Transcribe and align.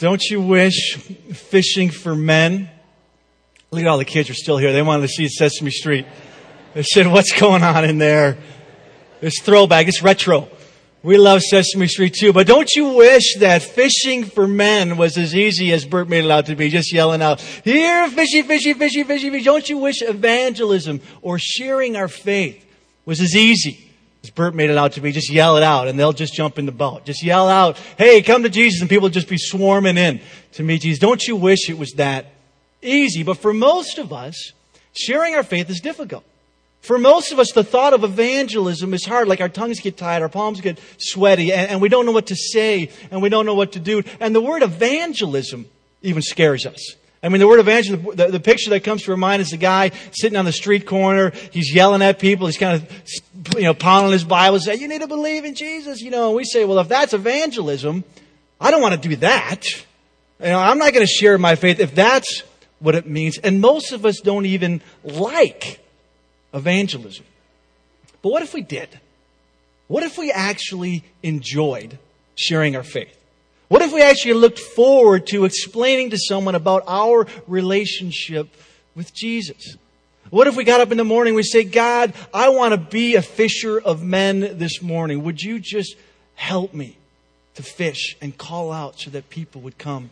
Don't 0.00 0.24
you 0.30 0.40
wish 0.40 0.96
fishing 0.96 1.90
for 1.90 2.16
men? 2.16 2.70
Look 3.70 3.82
at 3.82 3.86
all 3.86 3.98
the 3.98 4.06
kids 4.06 4.30
are 4.30 4.34
still 4.34 4.56
here. 4.56 4.72
They 4.72 4.80
wanted 4.80 5.02
to 5.02 5.08
see 5.08 5.28
Sesame 5.28 5.70
Street. 5.70 6.06
They 6.72 6.82
said, 6.82 7.06
what's 7.06 7.38
going 7.38 7.62
on 7.62 7.84
in 7.84 7.98
there? 7.98 8.38
It's 9.20 9.42
throwback. 9.42 9.88
It's 9.88 10.02
retro. 10.02 10.48
We 11.02 11.18
love 11.18 11.42
Sesame 11.42 11.86
Street 11.86 12.14
too, 12.14 12.32
but 12.32 12.46
don't 12.46 12.70
you 12.74 12.94
wish 12.94 13.36
that 13.40 13.62
fishing 13.62 14.24
for 14.24 14.48
men 14.48 14.96
was 14.96 15.18
as 15.18 15.34
easy 15.34 15.70
as 15.72 15.84
Bert 15.84 16.08
made 16.08 16.24
it 16.24 16.30
out 16.30 16.46
to 16.46 16.56
be, 16.56 16.70
just 16.70 16.92
yelling 16.92 17.20
out, 17.20 17.40
here, 17.40 18.08
fishy, 18.08 18.42
fishy, 18.42 18.72
fishy, 18.72 19.04
fishy, 19.04 19.30
fishy. 19.30 19.44
Don't 19.44 19.68
you 19.68 19.78
wish 19.78 20.02
evangelism 20.02 21.00
or 21.20 21.38
sharing 21.38 21.96
our 21.96 22.08
faith 22.08 22.66
was 23.04 23.20
as 23.20 23.36
easy 23.36 23.89
as 24.22 24.30
Bert 24.30 24.54
made 24.54 24.70
it 24.70 24.76
out 24.76 24.92
to 24.92 25.00
be, 25.00 25.12
just 25.12 25.30
yell 25.30 25.56
it 25.56 25.62
out 25.62 25.88
and 25.88 25.98
they'll 25.98 26.12
just 26.12 26.34
jump 26.34 26.58
in 26.58 26.66
the 26.66 26.72
boat. 26.72 27.04
Just 27.04 27.22
yell 27.22 27.48
out, 27.48 27.78
hey, 27.96 28.22
come 28.22 28.42
to 28.42 28.50
Jesus 28.50 28.80
and 28.80 28.90
people 28.90 29.08
just 29.08 29.28
be 29.28 29.38
swarming 29.38 29.96
in 29.96 30.20
to 30.52 30.62
meet 30.62 30.82
Jesus. 30.82 30.98
Don't 30.98 31.26
you 31.26 31.36
wish 31.36 31.70
it 31.70 31.78
was 31.78 31.92
that 31.92 32.26
easy? 32.82 33.22
But 33.22 33.38
for 33.38 33.52
most 33.52 33.98
of 33.98 34.12
us, 34.12 34.52
sharing 34.92 35.34
our 35.34 35.42
faith 35.42 35.70
is 35.70 35.80
difficult. 35.80 36.24
For 36.80 36.98
most 36.98 37.30
of 37.32 37.38
us, 37.38 37.52
the 37.52 37.64
thought 37.64 37.92
of 37.92 38.04
evangelism 38.04 38.94
is 38.94 39.04
hard. 39.04 39.28
Like 39.28 39.40
our 39.40 39.48
tongues 39.48 39.80
get 39.80 39.96
tied, 39.96 40.22
our 40.22 40.28
palms 40.28 40.60
get 40.60 40.78
sweaty, 40.98 41.52
and, 41.52 41.72
and, 41.72 41.80
we 41.80 41.90
don't 41.90 42.06
know 42.06 42.12
what 42.12 42.28
to 42.28 42.36
say, 42.36 42.90
and 43.10 43.20
we 43.20 43.28
don't 43.28 43.44
know 43.44 43.54
what 43.54 43.72
to 43.72 43.80
do. 43.80 44.02
And 44.18 44.34
the 44.34 44.40
word 44.40 44.62
evangelism 44.62 45.66
even 46.00 46.22
scares 46.22 46.64
us. 46.64 46.94
I 47.22 47.28
mean, 47.28 47.40
the 47.40 47.46
word 47.46 47.60
evangelism, 47.60 48.16
the, 48.16 48.28
the 48.28 48.40
picture 48.40 48.70
that 48.70 48.82
comes 48.82 49.02
to 49.02 49.10
our 49.10 49.16
mind 49.16 49.42
is 49.42 49.52
a 49.52 49.58
guy 49.58 49.90
sitting 50.12 50.38
on 50.38 50.46
the 50.46 50.52
street 50.52 50.86
corner. 50.86 51.32
He's 51.50 51.74
yelling 51.74 52.00
at 52.00 52.18
people. 52.18 52.46
He's 52.46 52.56
kind 52.56 52.82
of, 52.82 53.02
you 53.56 53.62
know, 53.62 53.74
pounding 53.74 54.12
his 54.12 54.24
Bible, 54.24 54.56
and 54.56 54.64
say, 54.64 54.74
"You 54.76 54.88
need 54.88 55.00
to 55.00 55.06
believe 55.06 55.44
in 55.44 55.54
Jesus." 55.54 56.00
You 56.00 56.10
know, 56.10 56.28
and 56.28 56.36
we 56.36 56.44
say, 56.44 56.64
"Well, 56.64 56.78
if 56.78 56.88
that's 56.88 57.12
evangelism, 57.12 58.04
I 58.60 58.70
don't 58.70 58.82
want 58.82 59.00
to 59.00 59.08
do 59.08 59.16
that. 59.16 59.64
You 60.40 60.46
know, 60.46 60.58
I'm 60.58 60.78
not 60.78 60.92
going 60.92 61.06
to 61.06 61.12
share 61.12 61.38
my 61.38 61.54
faith 61.54 61.80
if 61.80 61.94
that's 61.94 62.42
what 62.78 62.94
it 62.94 63.06
means." 63.06 63.38
And 63.38 63.60
most 63.60 63.92
of 63.92 64.04
us 64.04 64.20
don't 64.20 64.46
even 64.46 64.82
like 65.04 65.80
evangelism. 66.52 67.24
But 68.22 68.32
what 68.32 68.42
if 68.42 68.52
we 68.52 68.62
did? 68.62 68.88
What 69.88 70.02
if 70.02 70.18
we 70.18 70.30
actually 70.30 71.04
enjoyed 71.22 71.98
sharing 72.36 72.76
our 72.76 72.82
faith? 72.82 73.16
What 73.68 73.82
if 73.82 73.92
we 73.92 74.02
actually 74.02 74.34
looked 74.34 74.58
forward 74.58 75.26
to 75.28 75.44
explaining 75.44 76.10
to 76.10 76.18
someone 76.18 76.54
about 76.54 76.82
our 76.86 77.26
relationship 77.46 78.48
with 78.94 79.14
Jesus? 79.14 79.76
What 80.30 80.46
if 80.46 80.56
we 80.56 80.62
got 80.62 80.80
up 80.80 80.92
in 80.92 80.98
the 80.98 81.04
morning, 81.04 81.34
we 81.34 81.42
say, 81.42 81.64
God, 81.64 82.14
I 82.32 82.50
want 82.50 82.72
to 82.72 82.78
be 82.78 83.16
a 83.16 83.22
fisher 83.22 83.80
of 83.80 84.02
men 84.02 84.58
this 84.58 84.80
morning. 84.80 85.24
Would 85.24 85.40
you 85.40 85.58
just 85.58 85.96
help 86.36 86.72
me 86.72 86.96
to 87.56 87.64
fish 87.64 88.16
and 88.20 88.36
call 88.38 88.70
out 88.70 89.00
so 89.00 89.10
that 89.10 89.28
people 89.28 89.60
would 89.62 89.76
come 89.76 90.10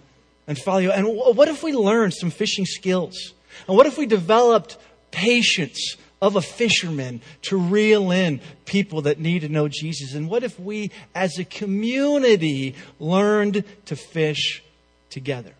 and 0.49 0.59
follow 0.59 0.79
you? 0.79 0.91
And 0.91 1.07
what 1.07 1.47
if 1.49 1.63
we 1.63 1.73
learned 1.73 2.15
some 2.15 2.31
fishing 2.31 2.67
skills? 2.67 3.33
And 3.69 3.77
what 3.77 3.87
if 3.87 3.97
we 3.97 4.07
developed 4.07 4.77
patience 5.13 5.97
of 6.21 6.35
a 6.35 6.43
fisherman 6.43 7.21
to 7.43 7.57
reel 7.57 8.11
in 8.11 8.41
people 8.65 9.03
that 9.03 9.21
need 9.21 9.43
to 9.43 9.49
know 9.49 9.69
Jesus? 9.69 10.15
And 10.15 10.29
what 10.29 10.43
if 10.43 10.59
we 10.59 10.91
as 11.15 11.39
a 11.39 11.45
community 11.45 12.75
learned 12.99 13.63
to 13.87 13.95
fish 13.95 14.65
together? 15.11 15.53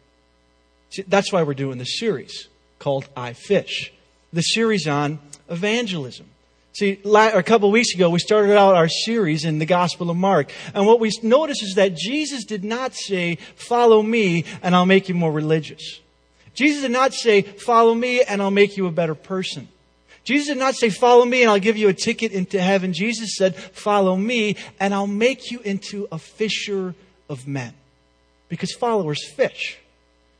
See, 0.91 1.03
that's 1.03 1.33
why 1.33 1.45
we're 1.45 1.55
doing 1.55 1.79
this 1.79 2.01
series 2.01 2.49
called 2.81 3.09
I 3.17 3.35
Fish, 3.35 3.93
the 4.33 4.43
series 4.43 4.87
on 4.87 5.19
evangelism. 5.49 6.27
See, 6.73 7.01
a 7.05 7.43
couple 7.43 7.71
weeks 7.71 7.95
ago, 7.95 8.11
we 8.11 8.21
started 8.21 8.57
out 8.57 8.77
our 8.77 8.89
series 8.89 9.45
in 9.45 9.59
the 9.59 9.67
Gospel 9.67 10.11
of 10.11 10.17
Mark. 10.17 10.53
And 10.75 10.87
what 10.87 11.01
we 11.01 11.11
notice 11.23 11.63
is 11.63 11.75
that 11.75 11.97
Jesus 11.97 12.45
did 12.45 12.63
not 12.63 12.95
say, 12.95 13.37
follow 13.57 14.03
me 14.03 14.45
and 14.63 14.77
I'll 14.77 14.87
make 14.87 15.09
you 15.09 15.15
more 15.15 15.33
religious. 15.33 16.01
Jesus 16.55 16.83
did 16.83 16.93
not 16.93 17.15
say, 17.15 17.43
follow 17.43 17.95
me 17.95 18.23
and 18.23 18.41
I'll 18.41 18.53
make 18.53 18.77
you 18.77 18.87
a 18.87 18.93
better 18.93 19.17
person. 19.17 19.69
Jesus 20.29 20.49
did 20.49 20.59
not 20.59 20.75
say, 20.75 20.91
Follow 20.91 21.25
me 21.25 21.41
and 21.41 21.51
I'll 21.51 21.59
give 21.59 21.79
you 21.79 21.89
a 21.89 21.95
ticket 21.95 22.33
into 22.33 22.61
heaven. 22.61 22.93
Jesus 22.93 23.37
said, 23.37 23.57
Follow 23.57 24.15
me 24.15 24.57
and 24.79 24.93
I'll 24.93 25.07
make 25.07 25.51
you 25.51 25.61
into 25.61 26.07
a 26.13 26.19
fisher 26.19 26.95
of 27.31 27.49
men. 27.49 27.73
Because 28.51 28.75
followers 28.75 29.27
fish. 29.27 29.79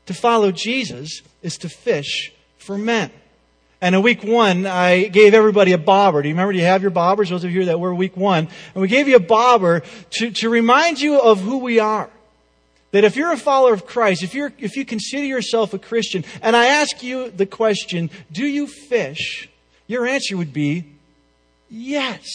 To 0.05 0.13
follow 0.13 0.51
Jesus 0.51 1.23
is 1.41 1.57
to 1.57 1.69
fish 1.69 2.31
for 2.59 2.77
men. 2.77 3.09
And 3.81 3.95
in 3.95 4.01
week 4.01 4.23
one, 4.23 4.65
I 4.65 5.07
gave 5.07 5.33
everybody 5.33 5.71
a 5.71 5.77
bobber. 5.77 6.21
Do 6.21 6.27
you 6.27 6.33
remember? 6.33 6.53
Do 6.53 6.59
you 6.59 6.65
have 6.65 6.81
your 6.81 6.91
bobbers? 6.91 7.29
Those 7.29 7.43
of 7.43 7.51
you 7.51 7.65
that 7.65 7.79
were 7.79 7.95
week 7.95 8.17
one. 8.17 8.49
And 8.73 8.81
we 8.81 8.87
gave 8.87 9.07
you 9.07 9.15
a 9.15 9.21
bobber 9.21 9.83
to, 10.11 10.31
to 10.31 10.49
remind 10.49 10.99
you 10.99 11.19
of 11.19 11.39
who 11.39 11.59
we 11.59 11.79
are. 11.79 12.09
That 12.91 13.03
if 13.03 13.15
you're 13.15 13.31
a 13.31 13.37
follower 13.37 13.73
of 13.73 13.85
Christ, 13.85 14.23
if 14.23 14.33
you're, 14.33 14.51
if 14.57 14.75
you 14.75 14.83
consider 14.83 15.23
yourself 15.23 15.73
a 15.73 15.79
Christian, 15.79 16.25
and 16.41 16.55
I 16.55 16.65
ask 16.65 17.03
you 17.03 17.29
the 17.29 17.45
question, 17.45 18.09
do 18.31 18.45
you 18.45 18.67
fish 18.67 19.47
your 19.89 20.05
answer 20.05 20.37
would 20.37 20.53
be 20.53 20.85
yes. 21.69 22.27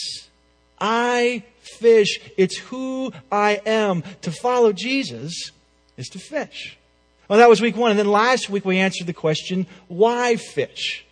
I 0.77 1.43
fish. 1.61 2.19
It's 2.35 2.57
who 2.57 3.13
I 3.31 3.61
am. 3.65 4.03
To 4.23 4.31
follow 4.31 4.73
Jesus 4.73 5.51
is 5.95 6.09
to 6.09 6.19
fish. 6.19 6.77
Well, 7.29 7.39
that 7.39 7.49
was 7.49 7.61
week 7.61 7.77
one. 7.77 7.91
And 7.91 7.99
then 7.99 8.11
last 8.11 8.49
week 8.49 8.65
we 8.65 8.77
answered 8.77 9.07
the 9.07 9.13
question, 9.13 9.67
why 9.87 10.35
fish? 10.35 11.04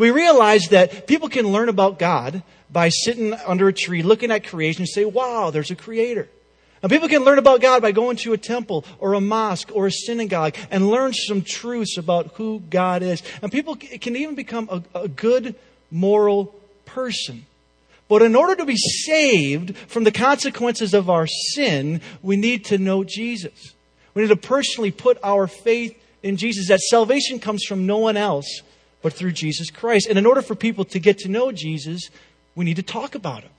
We 0.00 0.12
realize 0.12 0.68
that 0.68 1.06
people 1.06 1.28
can 1.28 1.48
learn 1.48 1.68
about 1.68 1.98
God 1.98 2.42
by 2.72 2.88
sitting 2.88 3.34
under 3.34 3.68
a 3.68 3.72
tree, 3.74 4.02
looking 4.02 4.30
at 4.30 4.46
creation 4.46 4.80
and 4.80 4.88
say, 4.88 5.04
wow, 5.04 5.50
there's 5.50 5.70
a 5.70 5.76
creator. 5.76 6.26
And 6.82 6.90
people 6.90 7.06
can 7.06 7.22
learn 7.22 7.36
about 7.36 7.60
God 7.60 7.82
by 7.82 7.92
going 7.92 8.16
to 8.18 8.32
a 8.32 8.38
temple 8.38 8.86
or 8.98 9.12
a 9.12 9.20
mosque 9.20 9.70
or 9.74 9.88
a 9.88 9.92
synagogue 9.92 10.56
and 10.70 10.88
learn 10.88 11.12
some 11.12 11.42
truths 11.42 11.98
about 11.98 12.28
who 12.36 12.62
God 12.70 13.02
is. 13.02 13.22
And 13.42 13.52
people 13.52 13.76
can 13.76 14.16
even 14.16 14.34
become 14.34 14.70
a, 14.72 15.00
a 15.00 15.06
good 15.06 15.54
moral 15.90 16.46
person. 16.86 17.44
But 18.08 18.22
in 18.22 18.34
order 18.34 18.56
to 18.56 18.64
be 18.64 18.78
saved 18.78 19.76
from 19.76 20.04
the 20.04 20.12
consequences 20.12 20.94
of 20.94 21.10
our 21.10 21.26
sin, 21.26 22.00
we 22.22 22.36
need 22.36 22.64
to 22.66 22.78
know 22.78 23.04
Jesus. 23.04 23.74
We 24.14 24.22
need 24.22 24.28
to 24.28 24.36
personally 24.36 24.92
put 24.92 25.18
our 25.22 25.46
faith 25.46 25.94
in 26.22 26.38
Jesus. 26.38 26.68
That 26.68 26.80
salvation 26.80 27.38
comes 27.38 27.64
from 27.64 27.84
no 27.84 27.98
one 27.98 28.16
else 28.16 28.62
but 29.02 29.12
through 29.12 29.32
Jesus 29.32 29.70
Christ. 29.70 30.06
And 30.08 30.18
in 30.18 30.26
order 30.26 30.42
for 30.42 30.54
people 30.54 30.84
to 30.86 30.98
get 30.98 31.18
to 31.18 31.28
know 31.28 31.52
Jesus, 31.52 32.10
we 32.54 32.64
need 32.64 32.76
to 32.76 32.82
talk 32.82 33.14
about 33.14 33.42
him. 33.42 33.50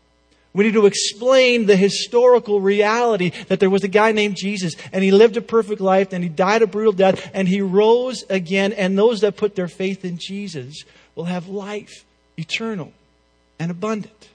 We 0.54 0.66
need 0.66 0.74
to 0.74 0.86
explain 0.86 1.66
the 1.66 1.78
historical 1.78 2.60
reality 2.60 3.30
that 3.48 3.62
there 3.62 3.70
was 3.70 3.84
a 3.84 3.88
guy 3.88 4.12
named 4.12 4.36
Jesus 4.36 4.76
and 4.92 5.04
he 5.04 5.12
lived 5.12 5.38
a 5.38 5.42
perfect 5.42 5.80
life 5.80 6.12
and 6.12 6.24
he 6.24 6.30
died 6.30 6.62
a 6.62 6.68
brutal 6.68 6.92
death 6.92 7.32
and 7.34 7.48
he 7.48 7.62
rose 7.62 8.24
again. 8.30 8.74
And 8.74 8.98
those 8.98 9.22
that 9.22 9.38
put 9.38 9.56
their 9.56 9.70
faith 9.70 10.04
in 10.04 10.18
Jesus 10.18 10.84
will 11.16 11.26
have 11.26 11.48
life 11.48 12.04
eternal 12.38 12.92
and 13.60 13.72
abundant. 13.72 14.30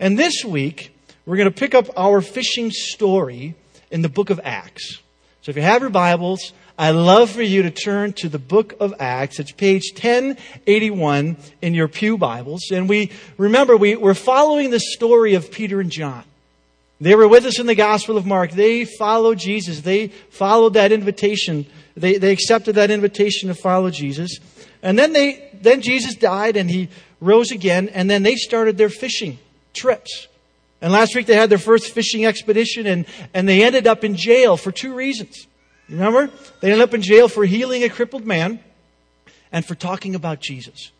And 0.00 0.18
this 0.18 0.44
week, 0.44 0.96
we're 1.24 1.36
going 1.36 1.50
to 1.50 1.56
pick 1.58 1.74
up 1.74 1.86
our 1.96 2.20
fishing 2.20 2.70
story 2.70 3.54
in 3.90 4.02
the 4.02 4.08
book 4.08 4.30
of 4.30 4.40
Acts. 4.42 5.00
So 5.42 5.50
if 5.50 5.56
you 5.56 5.62
have 5.62 5.82
your 5.82 5.90
Bibles, 5.90 6.52
I'd 6.76 6.90
love 6.90 7.30
for 7.30 7.42
you 7.42 7.62
to 7.62 7.70
turn 7.70 8.14
to 8.14 8.28
the 8.28 8.38
book 8.38 8.74
of 8.80 8.94
Acts. 8.98 9.38
It's 9.38 9.52
page 9.52 9.92
1081 9.92 11.36
in 11.62 11.72
your 11.72 11.86
Pew 11.86 12.18
Bibles. 12.18 12.72
And 12.72 12.88
we, 12.88 13.12
remember, 13.38 13.76
we, 13.76 13.94
we're 13.94 14.12
following 14.12 14.70
the 14.70 14.80
story 14.80 15.34
of 15.34 15.52
Peter 15.52 15.80
and 15.80 15.88
John. 15.88 16.24
They 17.00 17.14
were 17.14 17.28
with 17.28 17.44
us 17.44 17.60
in 17.60 17.66
the 17.66 17.76
Gospel 17.76 18.16
of 18.16 18.26
Mark. 18.26 18.50
They 18.50 18.84
followed 18.84 19.38
Jesus. 19.38 19.82
They 19.82 20.08
followed 20.30 20.74
that 20.74 20.90
invitation. 20.90 21.66
They, 21.96 22.18
they 22.18 22.32
accepted 22.32 22.74
that 22.74 22.90
invitation 22.90 23.50
to 23.50 23.54
follow 23.54 23.90
Jesus. 23.90 24.40
And 24.82 24.98
then 24.98 25.12
they, 25.12 25.50
then 25.54 25.80
Jesus 25.80 26.16
died 26.16 26.56
and 26.56 26.68
he 26.68 26.88
rose 27.20 27.52
again, 27.52 27.88
and 27.88 28.10
then 28.10 28.24
they 28.24 28.34
started 28.34 28.76
their 28.76 28.90
fishing 28.90 29.38
trips. 29.74 30.26
And 30.82 30.92
last 30.92 31.14
week 31.14 31.26
they 31.26 31.36
had 31.36 31.50
their 31.50 31.58
first 31.58 31.92
fishing 31.92 32.26
expedition 32.26 32.86
and, 32.86 33.06
and 33.32 33.48
they 33.48 33.62
ended 33.62 33.86
up 33.86 34.02
in 34.02 34.16
jail 34.16 34.56
for 34.56 34.72
two 34.72 34.92
reasons. 34.92 35.46
Remember? 35.88 36.30
They 36.60 36.72
ended 36.72 36.80
up 36.80 36.94
in 36.94 37.02
jail 37.02 37.28
for 37.28 37.44
healing 37.44 37.84
a 37.84 37.88
crippled 37.88 38.24
man 38.24 38.60
and 39.52 39.64
for 39.64 39.74
talking 39.74 40.14
about 40.14 40.40
Jesus. 40.40 40.90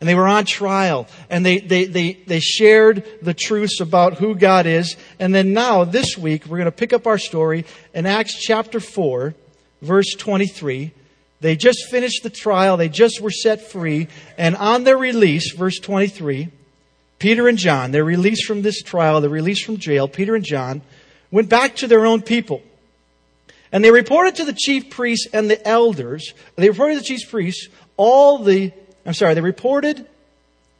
And 0.00 0.08
they 0.08 0.14
were 0.14 0.28
on 0.28 0.44
trial 0.44 1.06
and 1.30 1.46
they, 1.46 1.58
they, 1.60 1.86
they, 1.86 2.12
they 2.12 2.40
shared 2.40 3.04
the 3.22 3.34
truths 3.34 3.80
about 3.80 4.14
who 4.14 4.34
God 4.34 4.66
is. 4.66 4.96
And 5.18 5.34
then 5.34 5.52
now, 5.52 5.84
this 5.84 6.18
week, 6.18 6.46
we're 6.46 6.58
going 6.58 6.66
to 6.66 6.72
pick 6.72 6.92
up 6.92 7.06
our 7.06 7.18
story 7.18 7.64
in 7.94 8.04
Acts 8.04 8.34
chapter 8.38 8.80
4, 8.80 9.34
verse 9.80 10.14
23. 10.14 10.92
They 11.40 11.56
just 11.56 11.86
finished 11.90 12.22
the 12.22 12.30
trial. 12.30 12.76
They 12.76 12.88
just 12.88 13.20
were 13.20 13.30
set 13.30 13.70
free. 13.70 14.08
And 14.36 14.56
on 14.56 14.84
their 14.84 14.96
release, 14.98 15.52
verse 15.52 15.78
23, 15.78 16.48
Peter 17.18 17.48
and 17.48 17.58
John, 17.58 17.90
they're 17.90 18.04
released 18.04 18.44
from 18.44 18.62
this 18.62 18.82
trial, 18.82 19.20
they're 19.20 19.30
released 19.30 19.64
from 19.64 19.78
jail. 19.78 20.08
Peter 20.08 20.34
and 20.34 20.44
John 20.44 20.82
went 21.30 21.48
back 21.48 21.76
to 21.76 21.86
their 21.86 22.04
own 22.06 22.22
people. 22.22 22.62
And 23.74 23.84
they 23.84 23.90
reported 23.90 24.36
to 24.36 24.44
the 24.44 24.52
chief 24.52 24.88
priests 24.88 25.26
and 25.32 25.50
the 25.50 25.66
elders, 25.66 26.32
they 26.54 26.68
reported 26.68 26.94
to 26.94 27.00
the 27.00 27.06
chief 27.06 27.28
priests 27.28 27.68
all 27.96 28.38
the, 28.38 28.72
I'm 29.04 29.14
sorry, 29.14 29.34
they 29.34 29.40
reported 29.40 30.06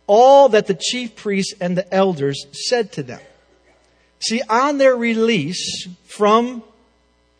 all 0.06 0.50
that 0.50 0.68
the 0.68 0.78
chief 0.80 1.16
priests 1.16 1.54
and 1.60 1.76
the 1.76 1.92
elders 1.92 2.46
said 2.52 2.92
to 2.92 3.02
them. 3.02 3.20
See, 4.20 4.42
on 4.48 4.78
their 4.78 4.94
release 4.94 5.88
from 6.04 6.62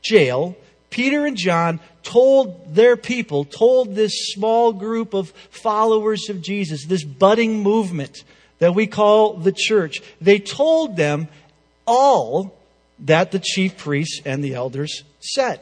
jail, 0.03 0.56
Peter 0.91 1.25
and 1.25 1.37
John 1.37 1.79
told 2.03 2.75
their 2.75 2.97
people, 2.97 3.45
told 3.45 3.95
this 3.95 4.33
small 4.33 4.73
group 4.73 5.15
of 5.15 5.31
followers 5.50 6.29
of 6.31 6.43
Jesus, 6.43 6.85
this 6.85 7.05
budding 7.05 7.62
movement 7.62 8.25
that 8.59 8.75
we 8.75 8.89
call 8.89 9.35
the 9.35 9.53
church, 9.53 10.03
they 10.21 10.41
told 10.41 10.97
them 10.97 11.29
all 11.87 12.59
that 13.00 13.32
the 13.32 13.38
chief 13.38 13.76
priests 13.76 14.20
and 14.25 14.43
the 14.43 14.55
elders 14.55 15.05
said. 15.20 15.61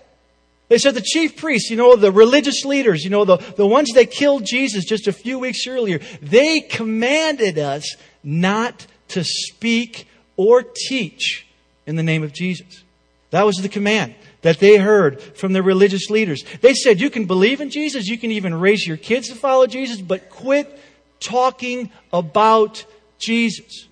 They 0.68 0.78
said 0.78 0.94
the 0.94 1.02
chief 1.02 1.36
priests, 1.36 1.70
you 1.70 1.76
know, 1.76 1.96
the 1.96 2.10
religious 2.10 2.64
leaders, 2.64 3.04
you 3.04 3.10
know, 3.10 3.24
the, 3.24 3.36
the 3.36 3.66
ones 3.66 3.90
that 3.90 4.10
killed 4.10 4.46
Jesus 4.46 4.84
just 4.84 5.06
a 5.06 5.12
few 5.12 5.38
weeks 5.38 5.66
earlier, 5.66 6.00
they 6.22 6.60
commanded 6.60 7.58
us 7.58 7.96
not 8.22 8.86
to 9.08 9.22
speak 9.22 10.08
or 10.36 10.62
teach 10.62 11.46
in 11.86 11.96
the 11.96 12.02
name 12.02 12.22
of 12.22 12.32
Jesus. 12.32 12.84
That 13.30 13.44
was 13.44 13.56
the 13.56 13.68
command 13.68 14.14
that 14.42 14.60
they 14.60 14.78
heard 14.78 15.20
from 15.20 15.52
the 15.52 15.62
religious 15.62 16.10
leaders. 16.10 16.44
They 16.60 16.74
said, 16.74 17.00
you 17.00 17.10
can 17.10 17.26
believe 17.26 17.60
in 17.60 17.70
Jesus, 17.70 18.08
you 18.08 18.18
can 18.18 18.30
even 18.30 18.54
raise 18.54 18.86
your 18.86 18.96
kids 18.96 19.28
to 19.28 19.34
follow 19.34 19.66
Jesus, 19.66 20.00
but 20.00 20.30
quit 20.30 20.78
talking 21.20 21.90
about 22.12 22.84
Jesus. 23.18 23.88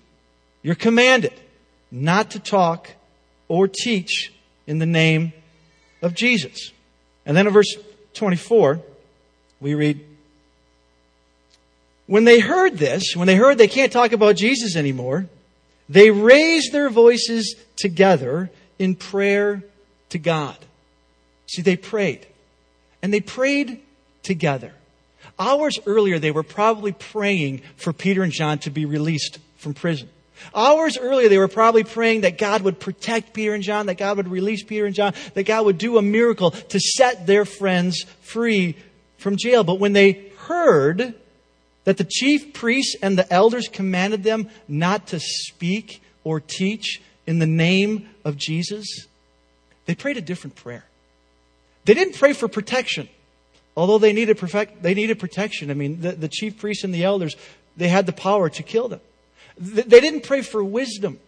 You're 0.61 0.75
commanded 0.75 1.33
not 1.91 2.31
to 2.31 2.39
talk 2.39 2.89
or 3.51 3.67
teach 3.67 4.31
in 4.65 4.79
the 4.79 4.85
name 4.85 5.33
of 6.01 6.13
Jesus. 6.13 6.71
And 7.25 7.35
then 7.35 7.47
in 7.47 7.51
verse 7.51 7.75
24, 8.13 8.79
we 9.59 9.75
read, 9.75 9.99
When 12.07 12.23
they 12.23 12.39
heard 12.39 12.77
this, 12.77 13.13
when 13.13 13.27
they 13.27 13.35
heard 13.35 13.57
they 13.57 13.67
can't 13.67 13.91
talk 13.91 14.13
about 14.13 14.37
Jesus 14.37 14.77
anymore, 14.77 15.25
they 15.89 16.11
raised 16.11 16.71
their 16.71 16.89
voices 16.89 17.57
together 17.75 18.49
in 18.79 18.95
prayer 18.95 19.63
to 20.11 20.17
God. 20.17 20.55
See, 21.47 21.61
they 21.61 21.75
prayed. 21.75 22.25
And 23.01 23.13
they 23.13 23.19
prayed 23.19 23.81
together. 24.23 24.71
Hours 25.37 25.77
earlier, 25.85 26.19
they 26.19 26.31
were 26.31 26.41
probably 26.41 26.93
praying 26.93 27.63
for 27.75 27.91
Peter 27.91 28.23
and 28.23 28.31
John 28.31 28.59
to 28.59 28.69
be 28.69 28.85
released 28.85 29.39
from 29.57 29.73
prison. 29.73 30.07
Hours 30.53 30.97
earlier, 30.97 31.29
they 31.29 31.37
were 31.37 31.47
probably 31.47 31.83
praying 31.83 32.21
that 32.21 32.37
God 32.37 32.61
would 32.63 32.79
protect 32.79 33.33
Peter 33.33 33.53
and 33.53 33.63
John, 33.63 33.85
that 33.85 33.97
God 33.97 34.17
would 34.17 34.27
release 34.27 34.63
Peter 34.63 34.85
and 34.85 34.95
John, 34.95 35.13
that 35.33 35.43
God 35.43 35.65
would 35.65 35.77
do 35.77 35.97
a 35.97 36.01
miracle 36.01 36.51
to 36.51 36.79
set 36.79 37.27
their 37.27 37.45
friends 37.45 38.05
free 38.21 38.75
from 39.17 39.37
jail. 39.37 39.63
But 39.63 39.79
when 39.79 39.93
they 39.93 40.31
heard 40.47 41.15
that 41.83 41.97
the 41.97 42.07
chief 42.09 42.53
priests 42.53 42.95
and 43.01 43.17
the 43.17 43.31
elders 43.31 43.67
commanded 43.67 44.23
them 44.23 44.49
not 44.67 45.07
to 45.07 45.19
speak 45.19 46.01
or 46.23 46.39
teach 46.39 47.01
in 47.25 47.39
the 47.39 47.47
name 47.47 48.09
of 48.25 48.37
Jesus, 48.37 49.07
they 49.85 49.95
prayed 49.95 50.17
a 50.17 50.21
different 50.21 50.55
prayer. 50.55 50.85
They 51.85 51.93
didn't 51.93 52.15
pray 52.15 52.33
for 52.33 52.47
protection, 52.47 53.09
although 53.75 53.97
they 53.97 54.13
needed, 54.13 54.37
perfect, 54.37 54.83
they 54.83 54.93
needed 54.93 55.19
protection. 55.19 55.71
I 55.71 55.73
mean, 55.73 56.01
the, 56.01 56.11
the 56.11 56.27
chief 56.27 56.59
priests 56.59 56.83
and 56.83 56.93
the 56.93 57.03
elders, 57.03 57.35
they 57.77 57.87
had 57.87 58.05
the 58.05 58.13
power 58.13 58.49
to 58.49 58.63
kill 58.63 58.87
them. 58.87 59.01
They 59.61 59.99
didn't 59.99 60.21
pray 60.21 60.41
for 60.41 60.63
wisdom. 60.63 61.19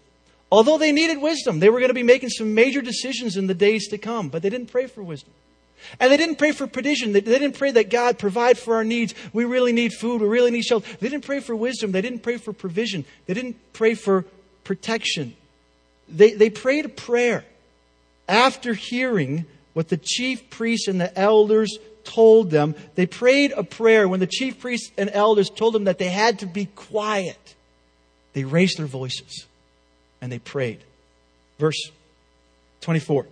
Although 0.52 0.78
they 0.78 0.92
needed 0.92 1.22
wisdom, 1.22 1.60
they 1.60 1.70
were 1.70 1.80
going 1.80 1.90
to 1.90 1.96
be 1.96 2.04
making 2.04 2.30
some 2.30 2.54
major 2.54 2.82
decisions 2.82 3.38
in 3.38 3.48
the 3.48 3.54
days 3.54 3.88
to 3.90 3.98
come, 3.98 4.30
but 4.30 4.42
they 4.42 4.50
didn't 4.50 4.72
pray 4.72 4.88
for 4.88 5.04
wisdom. 5.04 5.32
And 6.00 6.12
they 6.12 6.18
didn't 6.18 6.38
pray 6.38 6.52
for 6.52 6.66
provision. 6.66 7.12
They, 7.12 7.22
didn't 7.22 7.58
pray 7.58 7.72
that 7.72 7.90
God 7.90 8.18
provide 8.18 8.58
for 8.58 8.76
our 8.76 8.84
needs. 8.84 9.14
We 9.34 9.46
really 9.46 9.74
need 9.74 9.94
food. 9.94 10.22
We 10.22 10.28
really 10.28 10.52
need 10.52 10.64
shelter. 10.64 10.90
They 11.00 11.10
didn't 11.10 11.26
pray 11.26 11.40
for 11.40 11.56
wisdom. 11.56 11.92
They 11.92 12.02
didn't 12.02 12.24
pray 12.24 12.38
for 12.38 12.54
provision. 12.54 13.06
They 13.26 13.34
didn't 13.34 13.58
pray 13.74 13.96
for 13.96 14.26
protection. 14.64 15.36
They, 16.08 16.34
they 16.34 16.50
prayed 16.50 16.86
a 16.86 16.90
prayer 16.90 17.46
after 18.28 18.74
hearing 18.74 19.46
what 19.74 19.90
the 19.90 19.98
chief 19.98 20.50
priests 20.50 20.88
and 20.88 21.02
the 21.02 21.18
elders 21.18 21.78
told 22.04 22.50
them. 22.50 22.76
They 22.96 23.06
prayed 23.06 23.52
a 23.52 23.64
prayer 23.64 24.08
when 24.08 24.20
the 24.20 24.28
chief 24.28 24.60
priests 24.60 24.92
and 24.98 25.10
elders 25.12 25.50
told 25.50 25.74
them 25.74 25.86
that 25.86 25.98
they 25.98 26.10
had 26.10 26.40
to 26.40 26.46
be 26.46 26.66
quiet. 26.66 27.56
They 28.34 28.44
raised 28.44 28.78
their 28.78 28.86
voices 28.86 29.46
and 30.22 30.32
they 30.32 30.40
prayed. 30.40 30.84
Verse 31.60 31.92
24. 32.82 33.28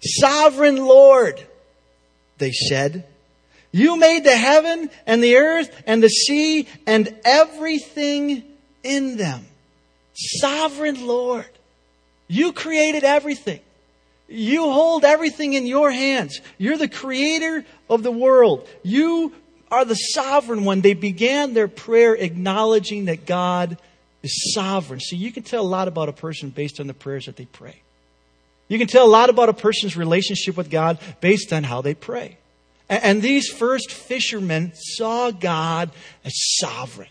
Sovereign 0.00 0.76
Lord, 0.76 1.44
they 2.38 2.52
said, 2.52 3.06
you 3.70 3.96
made 3.96 4.24
the 4.24 4.36
heaven 4.36 4.90
and 5.06 5.22
the 5.22 5.36
earth 5.36 5.82
and 5.86 6.02
the 6.02 6.08
sea 6.08 6.66
and 6.86 7.14
everything 7.24 8.44
in 8.82 9.16
them. 9.16 9.46
Sovereign 10.14 11.06
Lord, 11.06 11.48
you 12.28 12.52
created 12.52 13.04
everything. 13.04 13.60
You 14.28 14.62
hold 14.70 15.04
everything 15.04 15.54
in 15.54 15.66
your 15.66 15.90
hands. 15.90 16.40
You're 16.58 16.76
the 16.76 16.88
creator 16.88 17.64
of 17.88 18.02
the 18.02 18.10
world. 18.10 18.68
You 18.82 19.32
are 19.70 19.84
the 19.84 19.94
sovereign 19.94 20.64
one. 20.64 20.80
They 20.80 20.94
began 20.94 21.54
their 21.54 21.68
prayer 21.68 22.14
acknowledging 22.14 23.06
that 23.06 23.26
God 23.26 23.78
is 24.22 24.52
sovereign. 24.54 25.00
See, 25.00 25.16
you 25.16 25.32
can 25.32 25.42
tell 25.42 25.62
a 25.62 25.66
lot 25.66 25.88
about 25.88 26.08
a 26.08 26.12
person 26.12 26.50
based 26.50 26.80
on 26.80 26.86
the 26.86 26.94
prayers 26.94 27.26
that 27.26 27.36
they 27.36 27.46
pray. 27.46 27.76
You 28.68 28.78
can 28.78 28.86
tell 28.86 29.06
a 29.06 29.08
lot 29.08 29.30
about 29.30 29.48
a 29.48 29.54
person's 29.54 29.96
relationship 29.96 30.56
with 30.56 30.70
God 30.70 30.98
based 31.20 31.52
on 31.52 31.64
how 31.64 31.80
they 31.80 31.94
pray. 31.94 32.36
And 32.88 33.20
these 33.20 33.48
first 33.48 33.90
fishermen 33.90 34.72
saw 34.74 35.30
God 35.30 35.90
as 36.24 36.32
sovereign, 36.58 37.08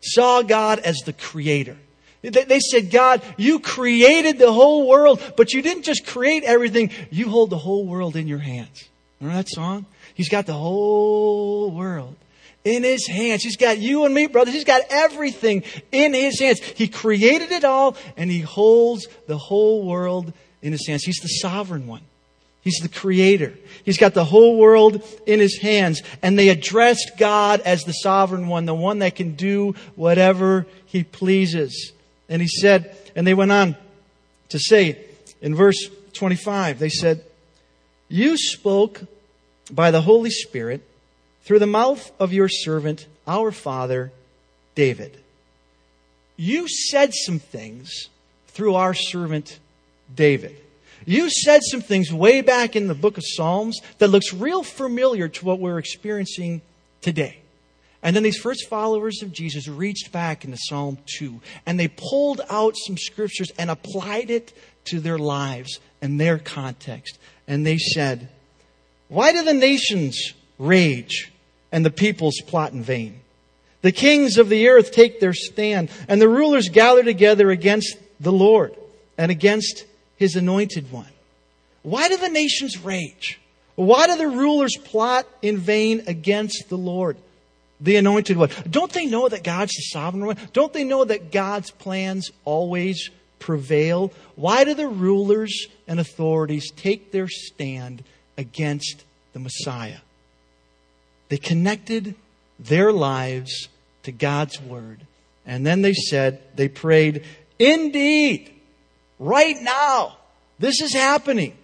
saw 0.00 0.42
God 0.42 0.78
as 0.80 0.98
the 1.04 1.12
creator. 1.12 1.76
They 2.22 2.60
said, 2.60 2.90
God, 2.90 3.22
you 3.36 3.60
created 3.60 4.38
the 4.38 4.52
whole 4.52 4.88
world, 4.88 5.22
but 5.36 5.52
you 5.52 5.62
didn't 5.62 5.84
just 5.84 6.06
create 6.06 6.44
everything, 6.44 6.90
you 7.10 7.28
hold 7.28 7.50
the 7.50 7.58
whole 7.58 7.86
world 7.86 8.16
in 8.16 8.26
your 8.26 8.38
hands. 8.38 8.88
Remember 9.20 9.42
that 9.42 9.48
song? 9.48 9.86
He's 10.16 10.30
got 10.30 10.46
the 10.46 10.54
whole 10.54 11.70
world 11.70 12.16
in 12.64 12.82
his 12.82 13.06
hands. 13.06 13.42
He's 13.42 13.58
got 13.58 13.76
you 13.76 14.06
and 14.06 14.14
me, 14.14 14.26
brothers. 14.26 14.54
He's 14.54 14.64
got 14.64 14.80
everything 14.88 15.62
in 15.92 16.14
his 16.14 16.40
hands. 16.40 16.58
He 16.60 16.88
created 16.88 17.52
it 17.52 17.64
all 17.64 17.96
and 18.16 18.30
he 18.30 18.40
holds 18.40 19.06
the 19.26 19.36
whole 19.36 19.86
world 19.86 20.32
in 20.62 20.72
his 20.72 20.86
hands. 20.86 21.04
He's 21.04 21.20
the 21.20 21.28
sovereign 21.28 21.86
one. 21.86 22.00
He's 22.62 22.80
the 22.80 22.88
creator. 22.88 23.52
He's 23.84 23.98
got 23.98 24.14
the 24.14 24.24
whole 24.24 24.56
world 24.56 25.02
in 25.26 25.38
his 25.38 25.58
hands. 25.58 26.02
And 26.22 26.38
they 26.38 26.48
addressed 26.48 27.12
God 27.18 27.60
as 27.60 27.84
the 27.84 27.92
sovereign 27.92 28.48
one, 28.48 28.64
the 28.64 28.74
one 28.74 29.00
that 29.00 29.16
can 29.16 29.34
do 29.34 29.74
whatever 29.96 30.66
he 30.86 31.04
pleases. 31.04 31.92
And 32.26 32.40
he 32.40 32.48
said, 32.48 32.96
and 33.14 33.26
they 33.26 33.34
went 33.34 33.52
on 33.52 33.76
to 34.48 34.58
say 34.58 34.98
in 35.42 35.54
verse 35.54 35.90
25, 36.14 36.78
they 36.78 36.88
said, 36.88 37.22
You 38.08 38.38
spoke 38.38 39.02
by 39.70 39.90
the 39.90 40.02
Holy 40.02 40.30
Spirit 40.30 40.82
through 41.42 41.58
the 41.58 41.66
mouth 41.66 42.10
of 42.20 42.32
your 42.32 42.48
servant, 42.48 43.06
our 43.26 43.52
father, 43.52 44.12
David. 44.74 45.18
You 46.36 46.68
said 46.68 47.14
some 47.14 47.38
things 47.38 48.08
through 48.48 48.74
our 48.74 48.94
servant, 48.94 49.58
David. 50.14 50.56
You 51.04 51.30
said 51.30 51.60
some 51.62 51.82
things 51.82 52.12
way 52.12 52.40
back 52.40 52.74
in 52.74 52.88
the 52.88 52.94
book 52.94 53.16
of 53.16 53.24
Psalms 53.24 53.78
that 53.98 54.08
looks 54.08 54.32
real 54.32 54.62
familiar 54.62 55.28
to 55.28 55.44
what 55.44 55.60
we're 55.60 55.78
experiencing 55.78 56.62
today. 57.00 57.38
And 58.02 58.14
then 58.14 58.22
these 58.22 58.38
first 58.38 58.68
followers 58.68 59.22
of 59.22 59.32
Jesus 59.32 59.68
reached 59.68 60.12
back 60.12 60.44
into 60.44 60.56
Psalm 60.58 60.98
2 61.18 61.40
and 61.64 61.78
they 61.78 61.88
pulled 61.88 62.40
out 62.50 62.74
some 62.76 62.96
scriptures 62.96 63.50
and 63.58 63.70
applied 63.70 64.30
it 64.30 64.52
to 64.86 65.00
their 65.00 65.18
lives 65.18 65.80
and 66.00 66.20
their 66.20 66.38
context. 66.38 67.18
And 67.48 67.66
they 67.66 67.78
said, 67.78 68.28
why 69.08 69.32
do 69.32 69.42
the 69.42 69.54
nations 69.54 70.32
rage 70.58 71.32
and 71.70 71.84
the 71.84 71.90
peoples 71.90 72.40
plot 72.46 72.72
in 72.72 72.82
vain? 72.82 73.20
The 73.82 73.92
kings 73.92 74.38
of 74.38 74.48
the 74.48 74.68
earth 74.68 74.90
take 74.90 75.20
their 75.20 75.32
stand, 75.32 75.90
and 76.08 76.20
the 76.20 76.28
rulers 76.28 76.68
gather 76.68 77.04
together 77.04 77.50
against 77.50 77.96
the 78.18 78.32
Lord 78.32 78.74
and 79.16 79.30
against 79.30 79.84
his 80.16 80.34
anointed 80.34 80.90
one. 80.90 81.10
Why 81.82 82.08
do 82.08 82.16
the 82.16 82.28
nations 82.28 82.78
rage? 82.78 83.38
Why 83.76 84.06
do 84.06 84.16
the 84.16 84.26
rulers 84.26 84.76
plot 84.76 85.26
in 85.42 85.58
vain 85.58 86.04
against 86.06 86.68
the 86.68 86.78
Lord, 86.78 87.16
the 87.80 87.96
anointed 87.96 88.36
one? 88.36 88.50
Don't 88.68 88.92
they 88.92 89.06
know 89.06 89.28
that 89.28 89.44
God's 89.44 89.74
the 89.76 89.82
sovereign 89.82 90.26
one? 90.26 90.38
Don't 90.52 90.72
they 90.72 90.82
know 90.82 91.04
that 91.04 91.30
God's 91.30 91.70
plans 91.70 92.30
always 92.44 93.10
prevail? 93.38 94.12
Why 94.34 94.64
do 94.64 94.74
the 94.74 94.88
rulers 94.88 95.66
and 95.86 96.00
authorities 96.00 96.72
take 96.72 97.12
their 97.12 97.28
stand 97.28 98.02
against 98.36 99.04
the 99.32 99.38
Messiah. 99.38 99.98
They 101.28 101.38
connected 101.38 102.14
their 102.58 102.92
lives 102.92 103.68
to 104.04 104.12
God's 104.12 104.60
Word. 104.60 105.00
And 105.44 105.66
then 105.66 105.82
they 105.82 105.92
said, 105.92 106.40
they 106.56 106.68
prayed, 106.68 107.24
Indeed, 107.58 108.52
right 109.18 109.56
now, 109.60 110.16
this 110.58 110.80
is 110.80 110.92
happening. 110.92 111.56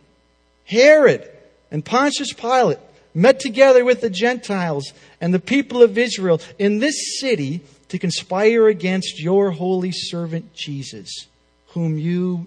Herod 0.65 1.29
and 1.71 1.85
Pontius 1.85 2.33
Pilate 2.33 2.79
met 3.15 3.41
together 3.41 3.85
with 3.85 4.01
the 4.01 4.11
Gentiles 4.11 4.93
and 5.21 5.35
the 5.35 5.41
people 5.41 5.83
of 5.83 5.99
Israel 5.99 6.41
in 6.59 6.79
this 6.79 7.21
city 7.21 7.63
to 7.89 7.99
conspire 7.99 8.69
against 8.69 9.21
your 9.21 9.51
holy 9.51 9.93
servant 9.93 10.55
Jesus, 10.55 11.27
whom 11.69 11.99
you 11.99 12.47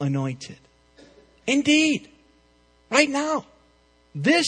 anointed. 0.00 0.58
Indeed. 1.46 2.08
Right 2.90 3.08
now. 3.08 3.46
This 4.14 4.46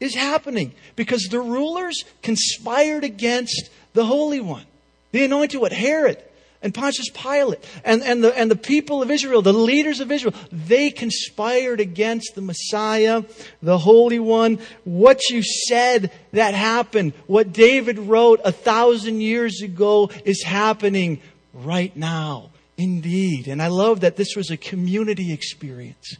is 0.00 0.14
happening 0.14 0.72
because 0.96 1.28
the 1.30 1.40
rulers 1.40 2.04
conspired 2.22 3.04
against 3.04 3.70
the 3.92 4.04
Holy 4.04 4.40
One. 4.40 4.64
The 5.12 5.24
anointed 5.24 5.60
one, 5.60 5.70
Herod 5.70 6.22
and 6.64 6.74
Pontius 6.74 7.10
Pilate 7.10 7.62
and, 7.84 8.02
and, 8.02 8.24
the, 8.24 8.36
and 8.36 8.50
the 8.50 8.56
people 8.56 9.02
of 9.02 9.10
Israel, 9.10 9.42
the 9.42 9.52
leaders 9.52 10.00
of 10.00 10.10
Israel, 10.10 10.34
they 10.50 10.90
conspired 10.90 11.78
against 11.78 12.34
the 12.34 12.40
Messiah, 12.40 13.22
the 13.62 13.78
Holy 13.78 14.18
One. 14.18 14.58
What 14.84 15.20
you 15.28 15.42
said 15.42 16.10
that 16.32 16.54
happened, 16.54 17.12
what 17.26 17.52
David 17.52 17.98
wrote 17.98 18.40
a 18.44 18.50
thousand 18.50 19.20
years 19.20 19.62
ago 19.62 20.10
is 20.24 20.42
happening 20.42 21.20
right 21.52 21.94
now. 21.96 22.50
Indeed. 22.76 23.46
And 23.46 23.62
I 23.62 23.68
love 23.68 24.00
that 24.00 24.16
this 24.16 24.34
was 24.34 24.50
a 24.50 24.56
community 24.56 25.32
experience. 25.32 26.16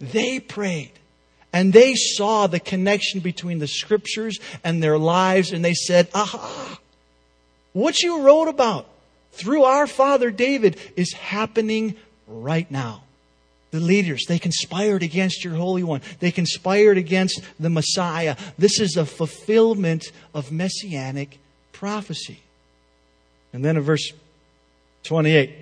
They 0.00 0.40
prayed. 0.40 0.90
And 1.52 1.72
they 1.72 1.94
saw 1.94 2.46
the 2.46 2.60
connection 2.60 3.20
between 3.20 3.58
the 3.58 3.66
scriptures 3.66 4.38
and 4.64 4.82
their 4.82 4.98
lives, 4.98 5.52
and 5.52 5.64
they 5.64 5.74
said, 5.74 6.08
Aha! 6.14 6.78
What 7.72 8.00
you 8.00 8.22
wrote 8.22 8.48
about 8.48 8.86
through 9.32 9.64
our 9.64 9.86
father 9.86 10.30
David 10.30 10.78
is 10.96 11.12
happening 11.12 11.96
right 12.26 12.70
now. 12.70 13.02
The 13.70 13.80
leaders, 13.80 14.24
they 14.28 14.38
conspired 14.38 15.02
against 15.02 15.44
your 15.44 15.54
Holy 15.54 15.82
One. 15.82 16.02
They 16.20 16.30
conspired 16.30 16.98
against 16.98 17.40
the 17.58 17.70
Messiah. 17.70 18.36
This 18.58 18.78
is 18.78 18.96
a 18.96 19.06
fulfillment 19.06 20.12
of 20.34 20.52
messianic 20.52 21.38
prophecy. 21.72 22.40
And 23.54 23.64
then 23.64 23.78
in 23.78 23.82
verse 23.82 24.12
28, 25.04 25.54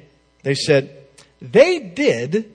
they 0.43 0.55
said, 0.55 1.07
They 1.41 1.79
did 1.79 2.53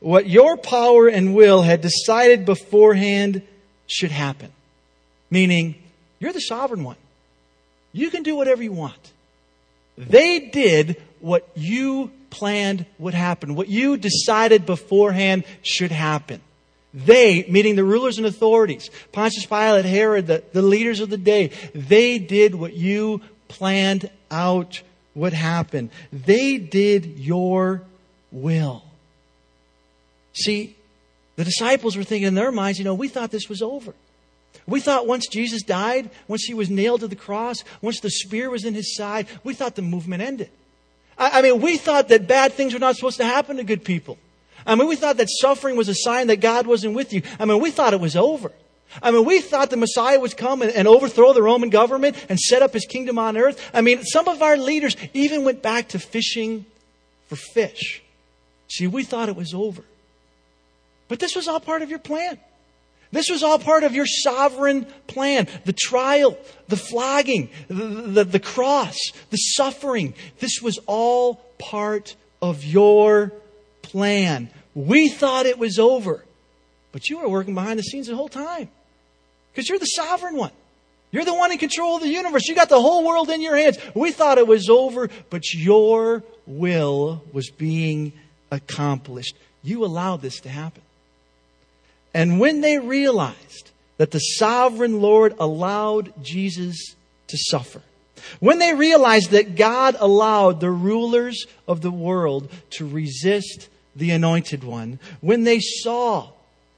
what 0.00 0.28
your 0.28 0.56
power 0.56 1.08
and 1.08 1.34
will 1.34 1.62
had 1.62 1.80
decided 1.80 2.44
beforehand 2.44 3.42
should 3.86 4.10
happen. 4.10 4.52
Meaning, 5.30 5.74
you're 6.18 6.32
the 6.32 6.40
sovereign 6.40 6.84
one. 6.84 6.96
You 7.92 8.10
can 8.10 8.22
do 8.22 8.36
whatever 8.36 8.62
you 8.62 8.72
want. 8.72 9.12
They 9.96 10.38
did 10.38 11.02
what 11.20 11.48
you 11.54 12.12
planned 12.30 12.86
would 12.98 13.14
happen, 13.14 13.54
what 13.54 13.68
you 13.68 13.96
decided 13.96 14.66
beforehand 14.66 15.44
should 15.62 15.90
happen. 15.90 16.40
They, 16.94 17.44
meaning 17.48 17.76
the 17.76 17.84
rulers 17.84 18.18
and 18.18 18.26
authorities, 18.26 18.90
Pontius 19.12 19.46
Pilate, 19.46 19.84
Herod, 19.84 20.26
the, 20.26 20.42
the 20.52 20.62
leaders 20.62 21.00
of 21.00 21.10
the 21.10 21.18
day, 21.18 21.50
they 21.74 22.18
did 22.18 22.54
what 22.54 22.74
you 22.74 23.20
planned 23.48 24.10
out 24.30 24.82
would 25.14 25.32
happen. 25.32 25.90
They 26.12 26.58
did 26.58 27.18
your 27.18 27.82
will. 28.30 28.84
See, 30.44 30.76
the 31.36 31.44
disciples 31.44 31.96
were 31.96 32.04
thinking 32.04 32.28
in 32.28 32.34
their 32.34 32.52
minds, 32.52 32.78
you 32.78 32.84
know, 32.84 32.94
we 32.94 33.08
thought 33.08 33.30
this 33.30 33.48
was 33.48 33.62
over. 33.62 33.94
We 34.66 34.80
thought 34.80 35.06
once 35.06 35.26
Jesus 35.26 35.62
died, 35.62 36.10
once 36.26 36.44
he 36.44 36.54
was 36.54 36.68
nailed 36.68 37.00
to 37.00 37.08
the 37.08 37.16
cross, 37.16 37.64
once 37.80 38.00
the 38.00 38.10
spear 38.10 38.50
was 38.50 38.64
in 38.64 38.74
his 38.74 38.94
side, 38.94 39.26
we 39.44 39.54
thought 39.54 39.76
the 39.76 39.82
movement 39.82 40.22
ended. 40.22 40.50
I, 41.16 41.38
I 41.38 41.42
mean, 41.42 41.60
we 41.60 41.76
thought 41.76 42.08
that 42.08 42.26
bad 42.26 42.52
things 42.52 42.74
were 42.74 42.80
not 42.80 42.96
supposed 42.96 43.16
to 43.18 43.24
happen 43.24 43.56
to 43.56 43.64
good 43.64 43.84
people. 43.84 44.18
I 44.66 44.74
mean, 44.74 44.88
we 44.88 44.96
thought 44.96 45.16
that 45.16 45.28
suffering 45.30 45.76
was 45.76 45.88
a 45.88 45.94
sign 45.94 46.26
that 46.26 46.36
God 46.36 46.66
wasn't 46.66 46.94
with 46.94 47.12
you. 47.12 47.22
I 47.38 47.44
mean, 47.44 47.60
we 47.60 47.70
thought 47.70 47.94
it 47.94 48.00
was 48.00 48.16
over. 48.16 48.52
I 49.02 49.10
mean, 49.10 49.24
we 49.24 49.40
thought 49.40 49.70
the 49.70 49.76
Messiah 49.76 50.18
would 50.18 50.36
come 50.36 50.62
and, 50.62 50.70
and, 50.72 50.88
overthrow 50.88 51.32
the 51.32 51.42
Roman 51.42 51.68
government 51.68 52.16
and 52.28 52.38
set 52.38 52.62
up 52.62 52.72
his 52.72 52.86
kingdom 52.86 53.18
on 53.18 53.36
earth. 53.36 53.70
I 53.74 53.80
mean, 53.80 54.02
some 54.02 54.28
of 54.28 54.42
our 54.42 54.56
leaders 54.56 54.96
even 55.12 55.44
went 55.44 55.62
back 55.62 55.88
to 55.90 55.98
fishing 55.98 56.64
for 57.26 57.36
fish. 57.36 58.02
See, 58.68 58.86
we 58.86 59.04
thought 59.04 59.28
it 59.28 59.36
was 59.36 59.52
over. 59.52 59.82
But 61.08 61.18
this 61.18 61.34
was 61.34 61.48
all 61.48 61.60
part 61.60 61.82
of 61.82 61.90
your 61.90 61.98
plan. 61.98 62.38
This 63.10 63.30
was 63.30 63.42
all 63.42 63.58
part 63.58 63.84
of 63.84 63.94
your 63.94 64.06
sovereign 64.06 64.86
plan. 65.06 65.48
The 65.64 65.72
trial, 65.72 66.36
the 66.68 66.76
flogging, 66.76 67.48
the, 67.68 67.74
the, 67.74 68.24
the, 68.24 68.40
cross, 68.40 68.96
the 69.30 69.38
suffering. 69.38 70.14
This 70.40 70.60
was 70.60 70.78
all 70.86 71.36
part 71.58 72.14
of 72.42 72.64
your 72.64 73.32
plan. 73.80 74.50
We 74.74 75.08
thought 75.08 75.46
it 75.46 75.58
was 75.58 75.78
over, 75.78 76.24
but 76.92 77.08
you 77.08 77.18
were 77.18 77.28
working 77.28 77.54
behind 77.54 77.78
the 77.78 77.82
scenes 77.82 78.08
the 78.08 78.16
whole 78.16 78.28
time 78.28 78.68
because 79.52 79.68
you're 79.68 79.78
the 79.78 79.86
sovereign 79.86 80.36
one. 80.36 80.52
You're 81.10 81.24
the 81.24 81.34
one 81.34 81.50
in 81.50 81.58
control 81.58 81.96
of 81.96 82.02
the 82.02 82.08
universe. 82.08 82.46
You 82.46 82.54
got 82.54 82.68
the 82.68 82.80
whole 82.80 83.02
world 83.04 83.30
in 83.30 83.40
your 83.40 83.56
hands. 83.56 83.78
We 83.94 84.12
thought 84.12 84.36
it 84.36 84.46
was 84.46 84.68
over, 84.68 85.08
but 85.30 85.54
your 85.54 86.22
will 86.46 87.24
was 87.32 87.48
being 87.48 88.12
accomplished. 88.50 89.34
You 89.62 89.86
allowed 89.86 90.20
this 90.20 90.40
to 90.40 90.50
happen. 90.50 90.82
And 92.14 92.40
when 92.40 92.60
they 92.60 92.78
realized 92.78 93.70
that 93.98 94.10
the 94.10 94.18
sovereign 94.18 95.00
Lord 95.00 95.34
allowed 95.38 96.12
Jesus 96.22 96.94
to 97.28 97.36
suffer, 97.36 97.82
when 98.40 98.58
they 98.58 98.74
realized 98.74 99.30
that 99.30 99.56
God 99.56 99.96
allowed 99.98 100.60
the 100.60 100.70
rulers 100.70 101.46
of 101.66 101.80
the 101.80 101.90
world 101.90 102.50
to 102.70 102.88
resist 102.88 103.68
the 103.94 104.10
anointed 104.10 104.64
one, 104.64 104.98
when 105.20 105.44
they 105.44 105.60
saw 105.60 106.30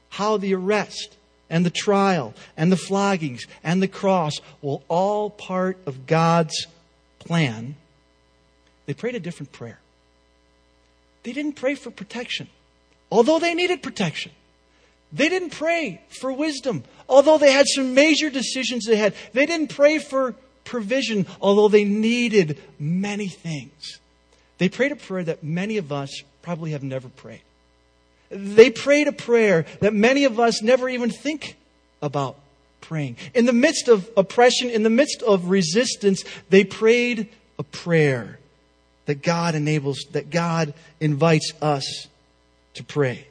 how 0.09 0.37
the 0.37 0.53
arrest 0.53 1.17
and 1.49 1.65
the 1.65 1.69
trial 1.69 2.33
and 2.57 2.71
the 2.71 2.77
floggings 2.77 3.45
and 3.63 3.81
the 3.81 3.87
cross 3.87 4.39
were 4.61 4.79
all 4.87 5.29
part 5.29 5.77
of 5.85 6.07
God's 6.07 6.67
plan, 7.19 7.75
they 8.85 8.93
prayed 8.93 9.15
a 9.15 9.19
different 9.19 9.51
prayer. 9.51 9.79
They 11.23 11.33
didn't 11.33 11.53
pray 11.53 11.75
for 11.75 11.91
protection, 11.91 12.49
although 13.11 13.39
they 13.39 13.53
needed 13.53 13.83
protection. 13.83 14.31
They 15.13 15.29
didn't 15.29 15.51
pray 15.51 16.01
for 16.21 16.31
wisdom, 16.31 16.83
although 17.09 17.37
they 17.37 17.51
had 17.51 17.67
some 17.67 17.93
major 17.93 18.29
decisions 18.29 18.85
they 18.85 18.95
had. 18.95 19.13
They 19.33 19.45
didn't 19.45 19.75
pray 19.75 19.99
for 19.99 20.35
provision, 20.63 21.25
although 21.41 21.67
they 21.67 21.83
needed 21.83 22.61
many 22.79 23.27
things. 23.27 23.99
They 24.57 24.69
prayed 24.69 24.91
a 24.91 24.95
prayer 24.95 25.23
that 25.23 25.43
many 25.43 25.77
of 25.77 25.91
us 25.91 26.23
probably 26.41 26.71
have 26.71 26.83
never 26.83 27.09
prayed. 27.09 27.41
They 28.29 28.69
prayed 28.69 29.07
a 29.07 29.11
prayer 29.11 29.65
that 29.81 29.93
many 29.93 30.23
of 30.23 30.39
us 30.39 30.61
never 30.61 30.87
even 30.87 31.09
think 31.09 31.57
about 32.01 32.37
praying. 32.79 33.17
In 33.33 33.45
the 33.45 33.53
midst 33.53 33.89
of 33.89 34.09
oppression, 34.15 34.69
in 34.69 34.83
the 34.83 34.89
midst 34.89 35.21
of 35.21 35.49
resistance, 35.49 36.23
they 36.49 36.63
prayed 36.63 37.27
a 37.59 37.63
prayer 37.63 38.39
that 39.05 39.21
God 39.21 39.55
enables, 39.55 40.05
that 40.11 40.29
God 40.29 40.73
invites 40.99 41.51
us 41.61 42.07
to 42.75 42.83
pray. 42.83 43.27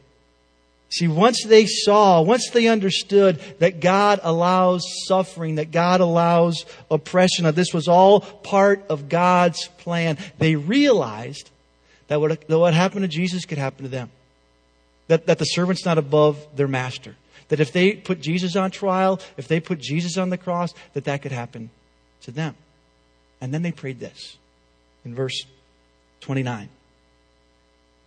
See, 0.90 1.06
once 1.06 1.44
they 1.44 1.66
saw, 1.66 2.20
once 2.20 2.50
they 2.50 2.66
understood 2.66 3.38
that 3.60 3.80
God 3.80 4.18
allows 4.24 4.82
suffering, 5.06 5.54
that 5.54 5.70
God 5.70 6.00
allows 6.00 6.66
oppression, 6.90 7.44
that 7.44 7.54
this 7.54 7.72
was 7.72 7.86
all 7.86 8.20
part 8.20 8.84
of 8.88 9.08
God's 9.08 9.68
plan, 9.78 10.18
they 10.38 10.56
realized 10.56 11.48
that 12.08 12.20
what, 12.20 12.46
that 12.48 12.58
what 12.58 12.74
happened 12.74 13.02
to 13.02 13.08
Jesus 13.08 13.44
could 13.44 13.58
happen 13.58 13.84
to 13.84 13.88
them. 13.88 14.10
That, 15.06 15.26
that 15.26 15.38
the 15.38 15.44
servant's 15.44 15.84
not 15.84 15.96
above 15.96 16.44
their 16.56 16.68
master. 16.68 17.14
That 17.48 17.60
if 17.60 17.72
they 17.72 17.92
put 17.92 18.20
Jesus 18.20 18.56
on 18.56 18.72
trial, 18.72 19.20
if 19.36 19.46
they 19.46 19.60
put 19.60 19.78
Jesus 19.78 20.18
on 20.18 20.28
the 20.28 20.38
cross, 20.38 20.74
that 20.94 21.04
that 21.04 21.22
could 21.22 21.32
happen 21.32 21.70
to 22.22 22.32
them. 22.32 22.56
And 23.40 23.54
then 23.54 23.62
they 23.62 23.72
prayed 23.72 24.00
this 24.00 24.36
in 25.04 25.14
verse 25.14 25.44
29. 26.20 26.68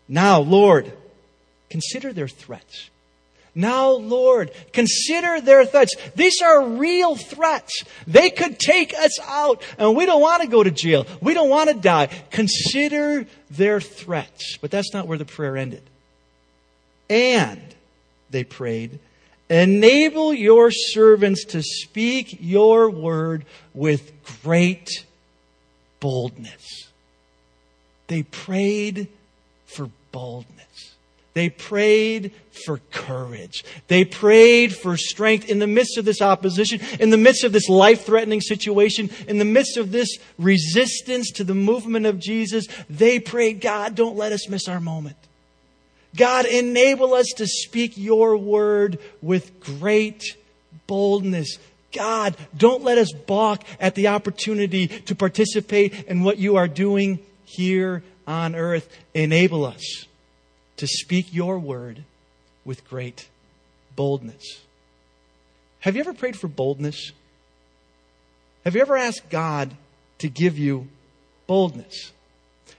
Now, 0.10 0.42
Lord, 0.42 0.92
Consider 1.74 2.14
their 2.14 2.28
threats. 2.28 2.92
Now, 3.56 3.94
Lord, 3.94 4.52
consider 4.74 5.42
their 5.42 5.66
threats. 5.66 5.96
These 6.16 6.40
are 6.44 6.68
real 6.68 7.16
threats. 7.16 7.84
They 8.06 8.30
could 8.30 8.60
take 8.60 8.94
us 8.94 9.20
out, 9.24 9.64
and 9.80 9.96
we 9.96 10.06
don't 10.06 10.22
want 10.22 10.44
to 10.44 10.48
go 10.48 10.62
to 10.62 10.70
jail. 10.70 11.08
We 11.20 11.34
don't 11.34 11.50
want 11.50 11.72
to 11.72 11.76
die. 11.76 12.10
Consider 12.30 13.26
their 13.50 13.82
threats. 13.82 14.60
But 14.62 14.70
that's 14.70 14.94
not 14.94 15.08
where 15.08 15.18
the 15.18 15.26
prayer 15.26 15.58
ended. 15.58 15.82
And, 17.10 17.74
they 18.30 18.44
prayed, 18.44 19.00
enable 19.50 20.32
your 20.32 20.70
servants 20.70 21.44
to 21.46 21.64
speak 21.64 22.38
your 22.40 22.92
word 22.92 23.46
with 23.74 24.12
great 24.44 25.08
boldness. 26.00 26.92
They 28.06 28.22
prayed 28.22 29.08
for 29.66 29.90
boldness. 30.12 30.63
They 31.34 31.50
prayed 31.50 32.32
for 32.66 32.80
courage. 32.92 33.66
They 33.88 34.06
prayed 34.06 34.76
for 34.76 34.98
strength 34.98 35.50
in 35.50 35.58
the 35.58 35.68
midst 35.68 35.98
of 35.98 36.06
this 36.06 36.22
opposition, 36.22 36.80
in 37.00 37.10
the 37.10 37.18
midst 37.18 37.44
of 37.44 37.52
this 37.52 37.68
life 37.68 38.06
threatening 38.06 38.42
situation, 38.42 39.10
in 39.28 39.40
the 39.40 39.46
midst 39.46 39.78
of 39.78 39.92
this 39.92 40.18
resistance 40.38 41.32
to 41.32 41.44
the 41.44 41.56
movement 41.56 42.06
of 42.06 42.20
Jesus. 42.20 42.68
They 42.88 43.20
prayed, 43.20 43.62
God, 43.62 43.96
don't 43.96 44.16
let 44.16 44.32
us 44.32 44.48
miss 44.48 44.68
our 44.68 44.80
moment. 44.80 45.18
God, 46.16 46.46
enable 46.46 47.16
us 47.16 47.28
to 47.38 47.48
speak 47.48 47.98
your 47.98 48.38
word 48.38 49.00
with 49.24 49.60
great 49.60 50.38
boldness. 50.86 51.58
God, 51.92 52.36
don't 52.56 52.84
let 52.84 53.00
us 53.00 53.12
balk 53.12 53.64
at 53.80 53.96
the 53.96 54.10
opportunity 54.10 54.88
to 54.88 55.16
participate 55.16 56.06
in 56.06 56.24
what 56.24 56.38
you 56.38 56.58
are 56.58 56.68
doing 56.68 57.20
here 57.46 58.04
on 58.28 58.54
earth. 58.54 58.88
Enable 59.16 59.66
us 59.66 60.06
to 60.78 60.88
speak 60.88 61.34
your 61.34 61.60
word 61.60 62.04
with 62.66 62.88
great 62.88 63.28
boldness. 63.96 64.62
Have 65.80 65.96
you 65.96 66.02
ever 66.02 66.14
prayed 66.14 66.38
for 66.38 66.48
boldness? 66.48 67.12
Have 68.64 68.76
you 68.76 68.82
ever 68.82 68.96
asked 68.96 69.30
God 69.30 69.76
to 70.20 70.30
give 70.30 70.58
you 70.58 70.88
boldness? 71.48 72.12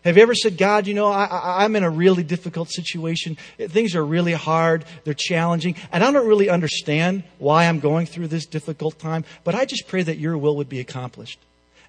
Have 0.04 0.18
you 0.18 0.22
ever 0.22 0.34
said, 0.34 0.58
God, 0.58 0.86
you 0.86 0.92
know, 0.92 1.06
I, 1.08 1.64
am 1.64 1.76
in 1.76 1.82
a 1.82 1.88
really 1.88 2.22
difficult 2.22 2.70
situation. 2.70 3.38
Things 3.58 3.94
are 3.94 4.04
really 4.04 4.34
hard. 4.34 4.84
They're 5.04 5.14
challenging. 5.14 5.76
And 5.92 6.04
I 6.04 6.12
don't 6.12 6.28
really 6.28 6.50
understand 6.50 7.24
why 7.38 7.66
I'm 7.66 7.80
going 7.80 8.04
through 8.04 8.28
this 8.28 8.44
difficult 8.44 8.98
time, 8.98 9.24
but 9.44 9.54
I 9.54 9.64
just 9.64 9.88
pray 9.88 10.02
that 10.02 10.18
your 10.18 10.36
will 10.36 10.56
would 10.56 10.68
be 10.68 10.80
accomplished. 10.80 11.38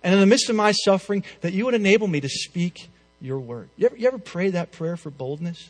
And 0.02 0.14
in 0.14 0.22
the 0.22 0.26
midst 0.26 0.50
of 0.50 0.56
my 0.56 0.72
suffering, 0.72 1.26
that 1.42 1.52
you 1.52 1.66
would 1.66 1.74
enable 1.74 2.08
me 2.08 2.22
to 2.22 2.30
speak 2.30 2.90
your 3.20 3.40
word. 3.40 3.68
You 3.76 3.88
ever, 3.88 3.98
you 3.98 4.08
ever 4.08 4.18
pray 4.18 4.50
that 4.52 4.72
prayer 4.72 4.96
for 4.96 5.10
boldness? 5.10 5.70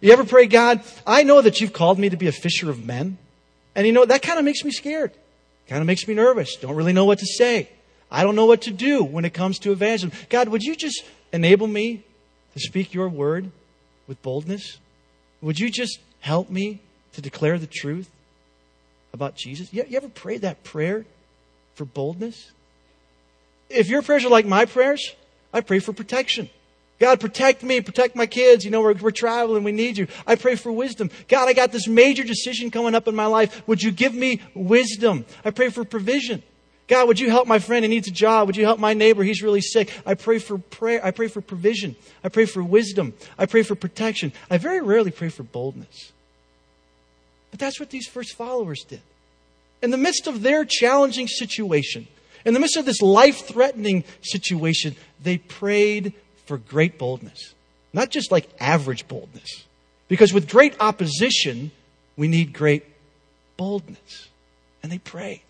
You 0.00 0.12
ever 0.12 0.24
pray, 0.24 0.46
God, 0.46 0.82
I 1.06 1.22
know 1.22 1.40
that 1.40 1.60
you've 1.60 1.72
called 1.72 1.98
me 1.98 2.10
to 2.10 2.16
be 2.16 2.26
a 2.26 2.32
fisher 2.32 2.70
of 2.70 2.84
men. 2.84 3.18
And 3.74 3.86
you 3.86 3.92
know, 3.92 4.04
that 4.04 4.22
kind 4.22 4.38
of 4.38 4.44
makes 4.44 4.64
me 4.64 4.70
scared. 4.70 5.12
Kind 5.68 5.80
of 5.80 5.86
makes 5.86 6.06
me 6.06 6.14
nervous. 6.14 6.56
Don't 6.56 6.74
really 6.74 6.92
know 6.92 7.04
what 7.04 7.18
to 7.20 7.26
say. 7.26 7.68
I 8.10 8.22
don't 8.22 8.36
know 8.36 8.46
what 8.46 8.62
to 8.62 8.70
do 8.70 9.02
when 9.02 9.24
it 9.24 9.34
comes 9.34 9.58
to 9.60 9.72
evangelism. 9.72 10.26
God, 10.28 10.48
would 10.48 10.62
you 10.62 10.76
just 10.76 11.04
enable 11.32 11.66
me 11.66 12.04
to 12.52 12.60
speak 12.60 12.94
your 12.94 13.08
word 13.08 13.50
with 14.06 14.22
boldness? 14.22 14.78
Would 15.40 15.58
you 15.58 15.70
just 15.70 15.98
help 16.20 16.50
me 16.50 16.80
to 17.14 17.22
declare 17.22 17.58
the 17.58 17.66
truth 17.66 18.10
about 19.12 19.36
Jesus? 19.36 19.72
You, 19.72 19.84
you 19.88 19.96
ever 19.96 20.08
prayed 20.08 20.42
that 20.42 20.62
prayer 20.64 21.04
for 21.74 21.84
boldness? 21.84 22.52
If 23.68 23.88
your 23.88 24.02
prayers 24.02 24.24
are 24.24 24.30
like 24.30 24.46
my 24.46 24.66
prayers, 24.66 25.14
I 25.52 25.60
pray 25.60 25.78
for 25.78 25.92
protection. 25.92 26.50
God, 27.00 27.20
protect 27.20 27.62
me, 27.62 27.80
protect 27.80 28.14
my 28.14 28.26
kids. 28.26 28.64
You 28.64 28.70
know, 28.70 28.80
we're, 28.80 28.94
we're 28.94 29.10
traveling, 29.10 29.64
we 29.64 29.72
need 29.72 29.98
you. 29.98 30.06
I 30.26 30.36
pray 30.36 30.54
for 30.54 30.70
wisdom. 30.70 31.10
God, 31.28 31.48
I 31.48 31.52
got 31.52 31.72
this 31.72 31.88
major 31.88 32.22
decision 32.22 32.70
coming 32.70 32.94
up 32.94 33.08
in 33.08 33.14
my 33.14 33.26
life. 33.26 33.66
Would 33.66 33.82
you 33.82 33.90
give 33.90 34.14
me 34.14 34.40
wisdom? 34.54 35.26
I 35.44 35.50
pray 35.50 35.70
for 35.70 35.84
provision. 35.84 36.42
God, 36.86 37.08
would 37.08 37.18
you 37.18 37.30
help 37.30 37.48
my 37.48 37.58
friend? 37.58 37.84
He 37.84 37.88
needs 37.88 38.08
a 38.08 38.12
job. 38.12 38.46
Would 38.46 38.56
you 38.56 38.64
help 38.64 38.78
my 38.78 38.92
neighbor? 38.92 39.24
He's 39.24 39.42
really 39.42 39.62
sick. 39.62 39.90
I 40.04 40.14
pray 40.14 40.38
for 40.38 40.58
prayer. 40.58 41.04
I 41.04 41.10
pray 41.10 41.28
for 41.28 41.40
provision. 41.40 41.96
I 42.22 42.28
pray 42.28 42.44
for 42.44 42.62
wisdom. 42.62 43.14
I 43.38 43.46
pray 43.46 43.62
for 43.62 43.74
protection. 43.74 44.32
I 44.50 44.58
very 44.58 44.80
rarely 44.80 45.10
pray 45.10 45.30
for 45.30 45.42
boldness. 45.42 46.12
But 47.50 47.58
that's 47.58 47.80
what 47.80 47.90
these 47.90 48.06
first 48.06 48.34
followers 48.34 48.84
did. 48.84 49.00
In 49.82 49.90
the 49.90 49.96
midst 49.96 50.26
of 50.26 50.42
their 50.42 50.64
challenging 50.64 51.26
situation, 51.26 52.06
in 52.44 52.52
the 52.52 52.60
midst 52.60 52.76
of 52.76 52.84
this 52.84 53.00
life 53.00 53.46
threatening 53.46 54.04
situation, 54.20 54.94
they 55.22 55.38
prayed 55.38 56.12
for 56.46 56.58
great 56.58 56.98
boldness. 56.98 57.54
Not 57.92 58.10
just 58.10 58.32
like 58.32 58.48
average 58.58 59.06
boldness. 59.08 59.64
Because 60.08 60.32
with 60.32 60.48
great 60.50 60.74
opposition, 60.80 61.70
we 62.16 62.28
need 62.28 62.52
great 62.52 62.84
boldness. 63.56 64.28
And 64.82 64.90
they 64.92 64.98
pray. 64.98 65.42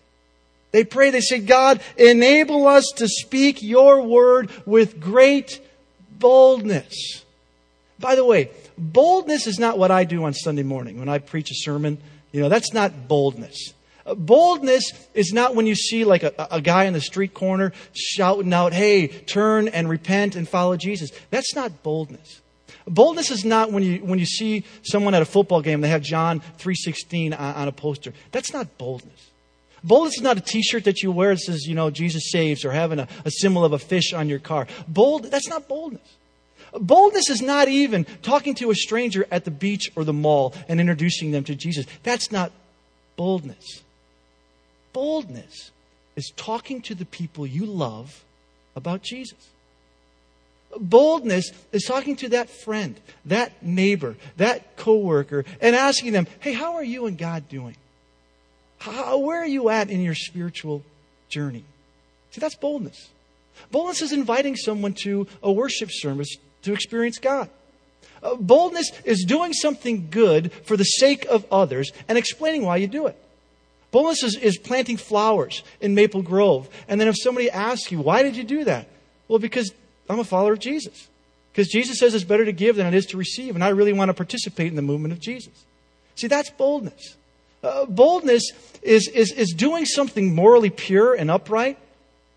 They 0.71 0.83
pray, 0.83 1.09
they 1.09 1.21
say, 1.21 1.39
God, 1.39 1.81
enable 1.97 2.67
us 2.67 2.91
to 2.97 3.07
speak 3.07 3.61
your 3.61 4.01
word 4.01 4.49
with 4.65 4.99
great 4.99 5.61
boldness. 6.19 7.23
By 7.99 8.15
the 8.15 8.25
way, 8.25 8.49
boldness 8.77 9.47
is 9.47 9.57
not 9.57 9.77
what 9.77 9.91
I 9.91 10.03
do 10.03 10.25
on 10.25 10.33
Sunday 10.33 10.63
morning 10.63 10.99
when 10.99 11.09
I 11.09 11.19
preach 11.19 11.49
a 11.49 11.55
sermon. 11.55 11.97
You 12.31 12.41
know, 12.41 12.49
that's 12.49 12.73
not 12.73 13.07
boldness. 13.07 13.73
Boldness 14.05 14.91
is 15.15 15.33
not 15.33 15.55
when 15.55 15.65
you 15.65 15.75
see 15.75 16.05
like 16.05 16.23
a, 16.23 16.47
a 16.51 16.61
guy 16.61 16.83
in 16.83 16.93
the 16.93 17.01
street 17.01 17.33
corner 17.33 17.73
shouting 17.93 18.53
out, 18.53 18.71
hey, 18.71 19.07
turn 19.07 19.67
and 19.67 19.89
repent 19.89 20.35
and 20.35 20.47
follow 20.47 20.77
Jesus. 20.77 21.11
That's 21.31 21.55
not 21.55 21.81
boldness. 21.81 22.41
Boldness 22.87 23.31
is 23.31 23.43
not 23.43 23.71
when 23.71 23.81
you, 23.81 23.97
when 23.99 24.19
you 24.19 24.27
see 24.27 24.63
someone 24.83 25.15
at 25.15 25.23
a 25.23 25.25
football 25.25 25.61
game, 25.61 25.81
they 25.81 25.89
have 25.89 26.03
John 26.03 26.41
3.16 26.59 27.33
on, 27.33 27.55
on 27.55 27.67
a 27.67 27.71
poster. 27.71 28.13
That's 28.31 28.53
not 28.53 28.77
boldness. 28.77 29.31
Boldness 29.83 30.17
is 30.17 30.23
not 30.23 30.37
a 30.37 30.41
t-shirt 30.41 30.83
that 30.83 31.01
you 31.01 31.11
wear 31.11 31.33
that 31.33 31.39
says, 31.39 31.65
you 31.65 31.73
know, 31.73 31.89
Jesus 31.89 32.31
saves 32.31 32.63
or 32.63 32.71
having 32.71 32.99
a, 32.99 33.07
a 33.23 33.31
symbol 33.31 33.65
of 33.65 33.73
a 33.73 33.79
fish 33.79 34.13
on 34.13 34.29
your 34.29 34.39
car. 34.39 34.67
Bold, 34.87 35.25
that's 35.25 35.47
not 35.47 35.67
boldness. 35.67 36.15
Boldness 36.73 37.29
is 37.29 37.41
not 37.41 37.69
even 37.69 38.05
talking 38.21 38.53
to 38.55 38.69
a 38.69 38.75
stranger 38.75 39.25
at 39.31 39.45
the 39.45 39.51
beach 39.51 39.91
or 39.95 40.03
the 40.03 40.13
mall 40.13 40.53
and 40.67 40.79
introducing 40.79 41.31
them 41.31 41.43
to 41.45 41.55
Jesus. 41.55 41.85
That's 42.03 42.31
not 42.31 42.51
boldness. 43.15 43.83
Boldness 44.95 45.71
is 46.15 46.31
talking 46.37 46.81
to 46.83 46.95
the 46.95 47.03
people 47.03 47.45
you 47.45 47.65
love 47.65 48.23
about 48.77 49.01
Jesus. 49.01 49.49
Boldness 50.79 51.51
is 51.73 51.83
talking 51.83 52.15
to 52.15 52.29
that 52.29 52.49
friend, 52.49 52.97
that 53.25 53.61
neighbor, 53.61 54.15
that 54.37 54.77
coworker, 54.77 55.43
and 55.59 55.75
asking 55.75 56.13
them, 56.13 56.27
hey, 56.39 56.53
how 56.53 56.75
are 56.75 56.83
you 56.83 57.07
and 57.07 57.17
God 57.17 57.49
doing? 57.49 57.75
How, 58.77 59.17
where 59.17 59.41
are 59.41 59.45
you 59.45 59.67
at 59.67 59.89
in 59.89 60.01
your 60.01 60.15
spiritual 60.15 60.81
journey? 61.27 61.65
See, 62.31 62.39
that's 62.39 62.55
boldness. 62.55 63.09
Boldness 63.71 64.01
is 64.01 64.13
inviting 64.13 64.55
someone 64.55 64.93
to 65.03 65.27
a 65.43 65.51
worship 65.51 65.89
service 65.91 66.37
to 66.61 66.71
experience 66.71 67.19
God. 67.19 67.49
Uh, 68.23 68.35
boldness 68.35 68.93
is 69.03 69.25
doing 69.25 69.51
something 69.51 70.07
good 70.09 70.53
for 70.63 70.77
the 70.77 70.85
sake 70.85 71.25
of 71.25 71.45
others 71.51 71.91
and 72.07 72.17
explaining 72.17 72.63
why 72.63 72.77
you 72.77 72.87
do 72.87 73.07
it. 73.07 73.21
Boldness 73.95 74.23
is, 74.23 74.35
is 74.35 74.57
planting 74.57 74.97
flowers 74.97 75.63
in 75.79 75.95
Maple 75.95 76.21
Grove. 76.21 76.67
And 76.89 76.99
then 76.99 77.07
if 77.07 77.15
somebody 77.17 77.49
asks 77.49 77.93
you, 77.93 77.99
why 78.01 78.23
did 78.23 78.35
you 78.35 78.43
do 78.43 78.65
that? 78.65 78.89
Well, 79.29 79.39
because 79.39 79.71
I'm 80.09 80.19
a 80.19 80.25
follower 80.25 80.51
of 80.51 80.59
Jesus. 80.59 81.07
Because 81.53 81.69
Jesus 81.69 81.99
says 81.99 82.13
it's 82.13 82.25
better 82.25 82.43
to 82.43 82.51
give 82.51 82.75
than 82.75 82.87
it 82.87 82.93
is 82.93 83.05
to 83.05 83.17
receive. 83.17 83.55
And 83.55 83.63
I 83.63 83.69
really 83.69 83.93
want 83.93 84.09
to 84.09 84.13
participate 84.13 84.67
in 84.67 84.75
the 84.75 84.81
movement 84.81 85.13
of 85.13 85.21
Jesus. 85.21 85.53
See, 86.15 86.27
that's 86.27 86.49
boldness. 86.49 87.15
Uh, 87.63 87.85
boldness 87.85 88.51
is, 88.81 89.07
is, 89.07 89.31
is 89.31 89.53
doing 89.53 89.85
something 89.85 90.35
morally 90.35 90.71
pure 90.71 91.13
and 91.13 91.31
upright, 91.31 91.77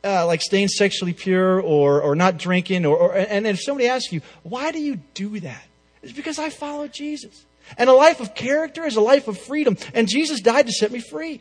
uh, 0.05 0.27
like 0.27 0.43
staying 0.43 0.69
sexually 0.69 1.13
pure 1.13 1.61
or, 1.61 2.01
or 2.01 2.15
not 2.15 2.37
drinking. 2.37 2.87
Or, 2.87 2.97
or, 2.97 3.17
and 3.17 3.49
if 3.49 3.61
somebody 3.61 3.89
asks 3.89 4.13
you, 4.13 4.21
why 4.45 4.71
do 4.71 4.79
you 4.79 5.01
do 5.15 5.41
that? 5.41 5.67
It's 6.05 6.13
because 6.13 6.39
I 6.39 6.51
follow 6.51 6.87
Jesus. 6.87 7.45
And 7.77 7.91
a 7.91 7.95
life 7.95 8.21
of 8.21 8.37
character 8.37 8.87
is 8.87 8.95
a 8.95 9.01
life 9.01 9.27
of 9.27 9.37
freedom. 9.37 9.77
And 9.93 10.07
Jesus 10.07 10.41
died 10.41 10.67
to 10.67 10.73
set 10.73 10.93
me 10.93 11.01
free. 11.01 11.41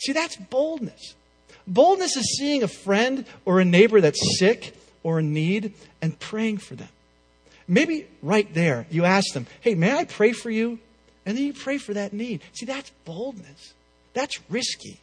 See, 0.00 0.12
that's 0.12 0.36
boldness. 0.36 1.14
Boldness 1.66 2.16
is 2.16 2.36
seeing 2.38 2.62
a 2.62 2.68
friend 2.68 3.24
or 3.44 3.60
a 3.60 3.64
neighbor 3.64 4.00
that's 4.00 4.38
sick 4.38 4.74
or 5.02 5.20
in 5.20 5.32
need 5.32 5.74
and 6.00 6.18
praying 6.18 6.58
for 6.58 6.74
them. 6.74 6.88
Maybe 7.68 8.08
right 8.22 8.52
there, 8.52 8.86
you 8.90 9.04
ask 9.04 9.32
them, 9.32 9.46
Hey, 9.60 9.74
may 9.74 9.96
I 9.96 10.04
pray 10.04 10.32
for 10.32 10.50
you? 10.50 10.78
And 11.24 11.36
then 11.36 11.44
you 11.44 11.52
pray 11.52 11.78
for 11.78 11.94
that 11.94 12.12
need. 12.12 12.40
See, 12.52 12.66
that's 12.66 12.90
boldness. 13.04 13.74
That's 14.14 14.40
risky. 14.50 14.98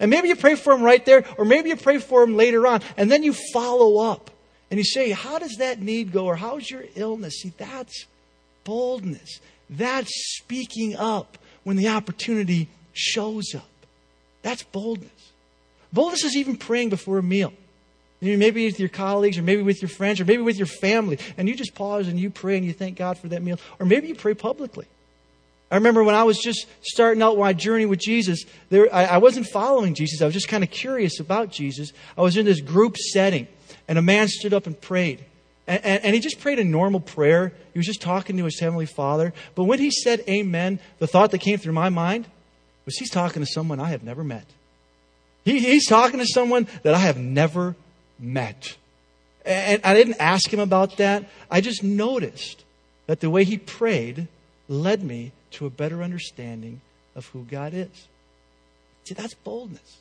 And 0.00 0.10
maybe 0.10 0.28
you 0.28 0.36
pray 0.36 0.54
for 0.54 0.72
them 0.72 0.82
right 0.82 1.04
there, 1.04 1.24
or 1.36 1.44
maybe 1.44 1.68
you 1.68 1.76
pray 1.76 1.98
for 1.98 2.24
them 2.24 2.36
later 2.36 2.66
on, 2.66 2.82
and 2.96 3.10
then 3.10 3.22
you 3.22 3.34
follow 3.52 3.98
up 3.98 4.30
and 4.70 4.78
you 4.78 4.84
say, 4.84 5.10
How 5.10 5.38
does 5.38 5.56
that 5.58 5.80
need 5.80 6.12
go? 6.12 6.26
Or 6.26 6.36
how's 6.36 6.70
your 6.70 6.84
illness? 6.94 7.40
See, 7.40 7.52
that's 7.56 8.06
boldness. 8.64 9.40
That's 9.70 10.10
speaking 10.36 10.96
up 10.96 11.38
when 11.64 11.76
the 11.76 11.88
opportunity 11.88 12.68
shows 12.92 13.54
up. 13.54 13.68
That's 14.42 14.62
boldness. 14.62 15.32
Boldness 15.92 16.24
is 16.24 16.36
even 16.36 16.56
praying 16.56 16.90
before 16.90 17.18
a 17.18 17.22
meal. 17.22 17.52
Maybe 18.20 18.66
with 18.66 18.80
your 18.80 18.88
colleagues, 18.88 19.38
or 19.38 19.42
maybe 19.42 19.62
with 19.62 19.80
your 19.80 19.88
friends, 19.88 20.20
or 20.20 20.24
maybe 20.24 20.42
with 20.42 20.58
your 20.58 20.66
family, 20.66 21.18
and 21.36 21.48
you 21.48 21.54
just 21.54 21.74
pause 21.74 22.08
and 22.08 22.18
you 22.18 22.30
pray 22.30 22.56
and 22.56 22.66
you 22.66 22.72
thank 22.72 22.96
God 22.96 23.16
for 23.16 23.28
that 23.28 23.42
meal. 23.42 23.60
Or 23.78 23.86
maybe 23.86 24.08
you 24.08 24.16
pray 24.16 24.34
publicly. 24.34 24.86
I 25.70 25.76
remember 25.76 26.02
when 26.02 26.14
I 26.14 26.24
was 26.24 26.38
just 26.38 26.66
starting 26.80 27.22
out 27.22 27.38
my 27.38 27.52
journey 27.52 27.86
with 27.86 28.00
Jesus, 28.00 28.44
there, 28.70 28.92
I, 28.92 29.04
I 29.04 29.18
wasn't 29.18 29.46
following 29.46 29.94
Jesus. 29.94 30.22
I 30.22 30.24
was 30.24 30.34
just 30.34 30.48
kind 30.48 30.64
of 30.64 30.70
curious 30.70 31.20
about 31.20 31.50
Jesus. 31.50 31.92
I 32.16 32.22
was 32.22 32.36
in 32.36 32.46
this 32.46 32.60
group 32.60 32.96
setting, 32.96 33.46
and 33.86 33.98
a 33.98 34.02
man 34.02 34.28
stood 34.28 34.54
up 34.54 34.66
and 34.66 34.80
prayed. 34.80 35.24
And, 35.66 35.84
and, 35.84 36.04
and, 36.06 36.14
he 36.14 36.20
just 36.20 36.40
prayed 36.40 36.58
a 36.58 36.64
normal 36.64 37.00
prayer. 37.00 37.52
He 37.74 37.78
was 37.78 37.86
just 37.86 38.00
talking 38.00 38.38
to 38.38 38.44
his 38.46 38.58
heavenly 38.58 38.86
father. 38.86 39.34
But 39.54 39.64
when 39.64 39.78
he 39.78 39.90
said 39.90 40.24
amen, 40.26 40.80
the 40.98 41.06
thought 41.06 41.30
that 41.32 41.42
came 41.42 41.58
through 41.58 41.74
my 41.74 41.90
mind 41.90 42.26
was 42.88 42.96
he's 42.96 43.10
talking 43.10 43.44
to 43.44 43.46
someone 43.46 43.80
I 43.80 43.90
have 43.90 44.02
never 44.02 44.24
met. 44.24 44.46
He, 45.44 45.58
he's 45.58 45.86
talking 45.86 46.20
to 46.20 46.26
someone 46.26 46.66
that 46.84 46.94
I 46.94 47.00
have 47.00 47.18
never 47.18 47.76
met. 48.18 48.78
And 49.44 49.82
I 49.84 49.92
didn't 49.92 50.16
ask 50.18 50.50
him 50.50 50.58
about 50.58 50.96
that. 50.96 51.28
I 51.50 51.60
just 51.60 51.84
noticed 51.84 52.64
that 53.06 53.20
the 53.20 53.28
way 53.28 53.44
he 53.44 53.58
prayed 53.58 54.26
led 54.68 55.02
me 55.02 55.32
to 55.50 55.66
a 55.66 55.70
better 55.70 56.02
understanding 56.02 56.80
of 57.14 57.26
who 57.26 57.44
God 57.44 57.74
is. 57.74 58.08
See, 59.04 59.12
that's 59.12 59.34
boldness. 59.34 59.98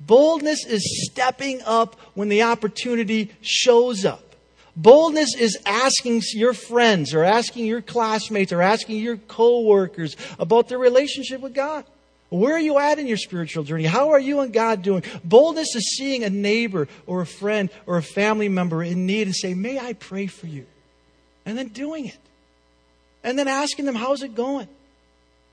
Boldness 0.00 0.66
is 0.66 1.06
stepping 1.08 1.62
up 1.64 1.94
when 2.14 2.28
the 2.28 2.42
opportunity 2.42 3.30
shows 3.42 4.04
up. 4.04 4.31
Boldness 4.74 5.34
is 5.36 5.58
asking 5.66 6.22
your 6.32 6.54
friends 6.54 7.14
or 7.14 7.24
asking 7.24 7.66
your 7.66 7.82
classmates 7.82 8.52
or 8.52 8.62
asking 8.62 8.98
your 8.98 9.16
coworkers 9.16 10.16
about 10.38 10.68
their 10.68 10.78
relationship 10.78 11.40
with 11.40 11.54
God. 11.54 11.84
Where 12.30 12.54
are 12.54 12.60
you 12.60 12.78
at 12.78 12.98
in 12.98 13.06
your 13.06 13.18
spiritual 13.18 13.64
journey? 13.64 13.84
How 13.84 14.10
are 14.10 14.20
you 14.20 14.40
and 14.40 14.52
God 14.52 14.82
doing? 14.82 15.02
Boldness 15.22 15.76
is 15.76 15.96
seeing 15.98 16.24
a 16.24 16.30
neighbor 16.30 16.88
or 17.06 17.20
a 17.20 17.26
friend 17.26 17.68
or 17.86 17.98
a 17.98 18.02
family 18.02 18.48
member 18.48 18.82
in 18.82 19.04
need 19.04 19.26
and 19.26 19.36
say, 19.36 19.52
May 19.52 19.78
I 19.78 19.92
pray 19.92 20.26
for 20.28 20.46
you? 20.46 20.64
And 21.44 21.58
then 21.58 21.68
doing 21.68 22.06
it 22.06 22.18
and 23.24 23.38
then 23.38 23.48
asking 23.48 23.84
them, 23.84 23.94
How's 23.94 24.22
it 24.22 24.34
going? 24.34 24.68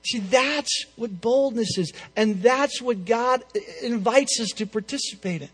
See, 0.03 0.19
that's 0.19 0.85
what 0.95 1.19
boldness 1.19 1.77
is. 1.77 1.91
And 2.15 2.41
that's 2.41 2.81
what 2.81 3.05
God 3.05 3.43
invites 3.83 4.39
us 4.39 4.49
to 4.51 4.65
participate 4.65 5.41
in. 5.41 5.49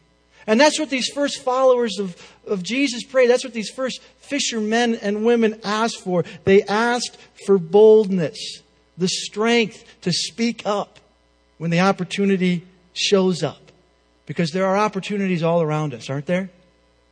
And 0.47 0.59
that's 0.59 0.79
what 0.79 0.89
these 0.89 1.09
first 1.09 1.41
followers 1.41 1.97
of, 1.99 2.15
of 2.45 2.61
Jesus 2.61 3.03
prayed. 3.03 3.29
That's 3.29 3.43
what 3.43 3.53
these 3.53 3.69
first 3.69 4.01
fishermen 4.19 4.95
and 4.95 5.25
women 5.25 5.59
asked 5.63 6.01
for. 6.01 6.23
They 6.43 6.63
asked 6.63 7.17
for 7.45 7.57
boldness, 7.57 8.61
the 8.97 9.07
strength 9.07 9.83
to 10.01 10.11
speak 10.11 10.61
up 10.65 10.99
when 11.57 11.71
the 11.71 11.79
opportunity 11.79 12.65
shows 12.93 13.43
up. 13.43 13.71
Because 14.25 14.51
there 14.51 14.65
are 14.65 14.77
opportunities 14.77 15.43
all 15.43 15.61
around 15.61 15.93
us, 15.93 16.09
aren't 16.09 16.25
there? 16.25 16.49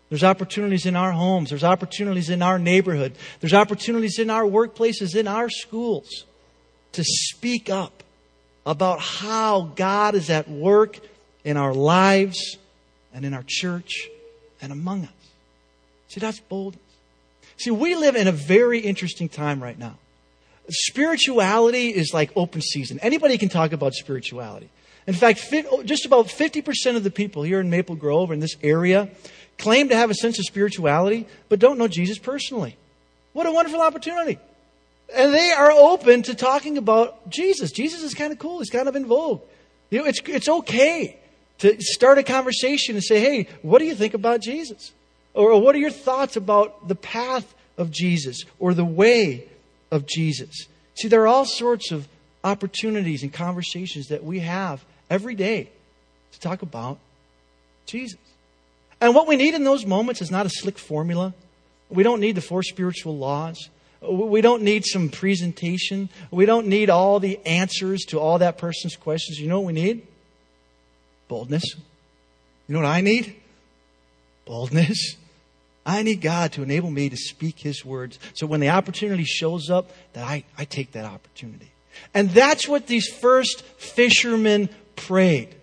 There's 0.09 0.23
opportunities 0.23 0.85
in 0.85 0.95
our 0.95 1.11
homes. 1.11 1.49
There's 1.49 1.63
opportunities 1.63 2.29
in 2.29 2.41
our 2.41 2.59
neighborhood. 2.59 3.13
There's 3.39 3.53
opportunities 3.53 4.19
in 4.19 4.29
our 4.29 4.43
workplaces, 4.43 5.15
in 5.15 5.27
our 5.27 5.49
schools 5.49 6.25
to 6.93 7.03
speak 7.03 7.69
up 7.69 8.03
about 8.65 8.99
how 8.99 9.71
God 9.75 10.15
is 10.15 10.29
at 10.29 10.47
work 10.47 10.99
in 11.43 11.57
our 11.57 11.73
lives 11.73 12.57
and 13.13 13.25
in 13.25 13.33
our 13.33 13.43
church 13.45 14.09
and 14.61 14.71
among 14.71 15.03
us. 15.03 15.11
See, 16.07 16.19
that's 16.19 16.39
boldness. 16.39 16.81
See, 17.57 17.71
we 17.71 17.95
live 17.95 18.15
in 18.15 18.27
a 18.27 18.31
very 18.31 18.79
interesting 18.79 19.29
time 19.29 19.61
right 19.61 19.77
now. 19.77 19.97
Spirituality 20.69 21.89
is 21.89 22.13
like 22.13 22.31
open 22.35 22.61
season. 22.61 22.99
Anybody 23.01 23.37
can 23.37 23.49
talk 23.49 23.73
about 23.73 23.93
spirituality. 23.93 24.69
In 25.05 25.13
fact, 25.13 25.41
oh, 25.69 25.83
just 25.83 26.05
about 26.05 26.27
50% 26.27 26.95
of 26.95 27.03
the 27.03 27.11
people 27.11 27.43
here 27.43 27.59
in 27.59 27.69
Maple 27.69 27.95
Grove, 27.95 28.31
in 28.31 28.39
this 28.39 28.55
area, 28.63 29.09
claim 29.57 29.89
to 29.89 29.95
have 29.95 30.09
a 30.09 30.13
sense 30.13 30.39
of 30.39 30.45
spirituality, 30.45 31.27
but 31.49 31.59
don't 31.59 31.77
know 31.77 31.87
Jesus 31.87 32.17
personally. 32.17 32.77
What 33.33 33.45
a 33.45 33.51
wonderful 33.51 33.81
opportunity. 33.81 34.39
And 35.13 35.33
they 35.33 35.51
are 35.51 35.71
open 35.71 36.23
to 36.23 36.35
talking 36.35 36.77
about 36.77 37.29
Jesus. 37.29 37.71
Jesus 37.71 38.01
is 38.01 38.13
kind 38.13 38.31
of 38.31 38.39
cool. 38.39 38.59
He's 38.59 38.69
kind 38.69 38.87
of 38.87 38.95
in 38.95 39.05
vogue. 39.05 39.41
You 39.89 39.99
know, 39.99 40.05
it's, 40.05 40.21
it's 40.25 40.47
okay 40.47 41.19
to 41.63 41.77
start 41.79 42.17
a 42.17 42.23
conversation 42.23 42.95
and 42.95 43.03
say, 43.03 43.21
hey, 43.21 43.47
what 43.61 43.79
do 43.79 43.85
you 43.85 43.95
think 43.95 44.13
about 44.13 44.41
Jesus? 44.41 44.91
Or 45.33 45.61
what 45.61 45.73
are 45.75 45.79
your 45.79 45.91
thoughts 45.91 46.35
about 46.35 46.89
the 46.89 46.95
path 46.95 47.55
of 47.77 47.89
Jesus 47.89 48.43
or 48.59 48.73
the 48.73 48.83
way 48.83 49.47
of 49.89 50.05
Jesus? 50.05 50.67
See, 50.95 51.07
there 51.07 51.21
are 51.21 51.27
all 51.27 51.45
sorts 51.45 51.91
of 51.91 52.09
opportunities 52.43 53.23
and 53.23 53.31
conversations 53.31 54.09
that 54.09 54.25
we 54.25 54.39
have 54.39 54.83
every 55.09 55.35
day 55.35 55.69
to 56.33 56.39
talk 56.41 56.63
about 56.63 56.99
Jesus. 57.85 58.19
And 58.99 59.15
what 59.15 59.27
we 59.27 59.37
need 59.37 59.53
in 59.53 59.63
those 59.63 59.85
moments 59.85 60.21
is 60.21 60.29
not 60.29 60.45
a 60.45 60.49
slick 60.49 60.77
formula. 60.77 61.33
We 61.89 62.03
don't 62.03 62.19
need 62.19 62.35
the 62.35 62.41
four 62.41 62.61
spiritual 62.61 63.17
laws. 63.17 63.69
We 64.01 64.41
don't 64.41 64.63
need 64.63 64.83
some 64.85 65.07
presentation. 65.07 66.09
We 66.29 66.45
don't 66.45 66.67
need 66.67 66.89
all 66.89 67.21
the 67.21 67.39
answers 67.45 68.01
to 68.09 68.19
all 68.19 68.39
that 68.39 68.57
person's 68.57 68.97
questions. 68.97 69.39
You 69.39 69.47
know 69.47 69.61
what 69.61 69.67
we 69.67 69.73
need? 69.73 70.07
Boldness. 71.33 71.63
You 72.67 72.75
know 72.75 72.81
what 72.81 72.87
I 72.87 73.01
need? 73.01 73.35
Boldness. 74.45 75.15
I 75.83 76.03
need 76.03 76.21
God 76.21 76.51
to 76.51 76.61
enable 76.61 76.91
me 76.91 77.09
to 77.09 77.17
speak 77.17 77.57
His 77.57 77.83
words. 77.83 78.19
So 78.35 78.45
when 78.45 78.59
the 78.59 78.69
opportunity 78.69 79.23
shows 79.23 79.71
up, 79.71 79.89
that 80.13 80.25
I, 80.25 80.43
I 80.59 80.65
take 80.65 80.91
that 80.91 81.05
opportunity. 81.05 81.71
And 82.13 82.29
that's 82.29 82.67
what 82.67 82.85
these 82.85 83.07
first 83.07 83.63
fishermen 83.63 84.69
prayed. 84.95 85.55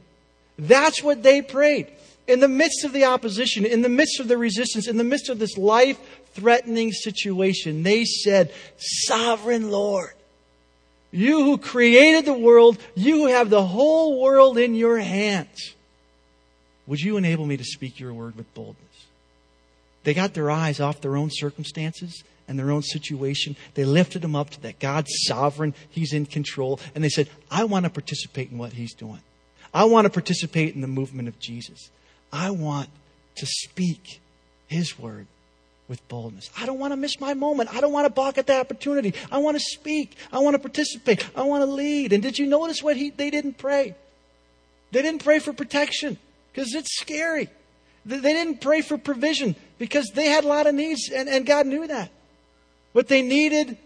That's 0.59 1.05
what 1.05 1.23
they 1.23 1.41
prayed. 1.41 1.87
In 2.27 2.41
the 2.41 2.49
midst 2.49 2.85
of 2.85 2.93
the 2.93 3.05
opposition, 3.05 3.65
in 3.65 3.83
the 3.83 3.89
midst 3.89 4.19
of 4.19 4.27
the 4.27 4.37
resistance, 4.37 4.89
in 4.89 4.97
the 4.97 5.05
midst 5.05 5.29
of 5.29 5.39
this 5.39 5.57
life 5.57 6.01
threatening 6.35 6.91
situation, 6.91 7.85
they 7.85 8.05
said, 8.05 8.53
Sovereign 8.77 9.71
Lord, 9.71 10.15
you 11.11 11.45
who 11.45 11.59
created 11.59 12.25
the 12.25 12.33
world, 12.33 12.79
you 12.95 13.19
who 13.19 13.27
have 13.27 13.51
the 13.51 13.65
whole 13.65 14.21
world 14.21 14.59
in 14.59 14.75
your 14.75 14.99
hands, 14.99 15.75
would 16.87 17.01
you 17.01 17.17
enable 17.17 17.47
me 17.47 17.57
to 17.57 17.65
speak 17.65 17.99
your 17.99 18.13
word 18.13 18.37
with 18.37 18.53
boldness? 18.55 19.07
They 20.05 20.15
got 20.15 20.35
their 20.35 20.51
eyes 20.51 20.81
off 20.81 21.01
their 21.01 21.17
own 21.17 21.31
circumstances 21.31 22.23
and 22.49 22.59
their 22.59 22.71
own 22.71 22.83
situation. 22.83 23.55
They 23.75 23.85
lifted 23.85 24.23
them 24.23 24.35
up 24.35 24.51
to 24.51 24.61
that 24.63 24.79
God's 24.79 25.11
sovereign, 25.27 25.75
He's 25.91 26.13
in 26.13 26.27
control, 26.27 26.81
and 26.95 27.05
they 27.05 27.09
said, 27.09 27.29
I 27.51 27.65
want 27.65 27.85
to 27.85 27.91
participate 27.91 28.51
in 28.51 28.59
what 28.59 28.73
He's 28.73 28.95
doing. 28.95 29.21
I 29.73 29.85
want 29.85 30.07
to 30.07 30.11
participate 30.11 30.75
in 30.75 30.81
the 30.81 30.89
movement 30.89 31.29
of 31.29 31.39
Jesus. 31.39 31.91
I 32.33 32.51
want 32.51 32.89
to 33.37 33.47
speak 33.47 34.21
His 34.67 34.99
word 34.99 35.27
with 35.91 36.07
boldness. 36.09 36.49
I 36.57 36.67
don't 36.67 36.79
want 36.79 36.93
to 36.93 36.97
miss 36.97 37.19
my 37.19 37.35
moment. 37.35 37.75
I 37.75 37.81
don't 37.81 37.93
want 37.93 38.07
to 38.07 38.13
balk 38.13 38.39
at 38.39 38.47
the 38.47 38.57
opportunity. 38.59 39.13
I 39.29 39.39
want 39.39 39.57
to 39.57 39.61
speak. 39.61 40.17
I 40.33 40.39
want 40.39 40.55
to 40.55 40.61
participate. 40.61 41.29
I 41.35 41.43
want 41.43 41.63
to 41.63 41.67
lead. 41.67 42.13
And 42.13 42.23
did 42.23 42.39
you 42.39 42.47
notice 42.47 42.81
what 42.81 42.97
he, 42.97 43.11
they 43.11 43.29
didn't 43.29 43.59
pray? 43.59 43.97
They 44.93 45.03
didn't 45.03 45.25
pray 45.25 45.41
for 45.41 45.53
protection 45.53 46.17
because 46.53 46.75
it's 46.77 46.97
scary. 46.97 47.49
They 48.07 48.21
didn't 48.21 48.61
pray 48.61 48.83
for 48.83 48.99
provision 48.99 49.57
because 49.79 50.13
they 50.15 50.27
had 50.27 50.45
a 50.45 50.49
lot 50.49 50.69
of 50.69 50.77
needs 50.77 51.11
and, 51.13 51.29
and 51.29 51.45
God 51.45 51.67
knew 51.67 51.89
that. 51.89 52.11
What 52.93 53.09
they 53.09 53.21
needed 53.21 53.77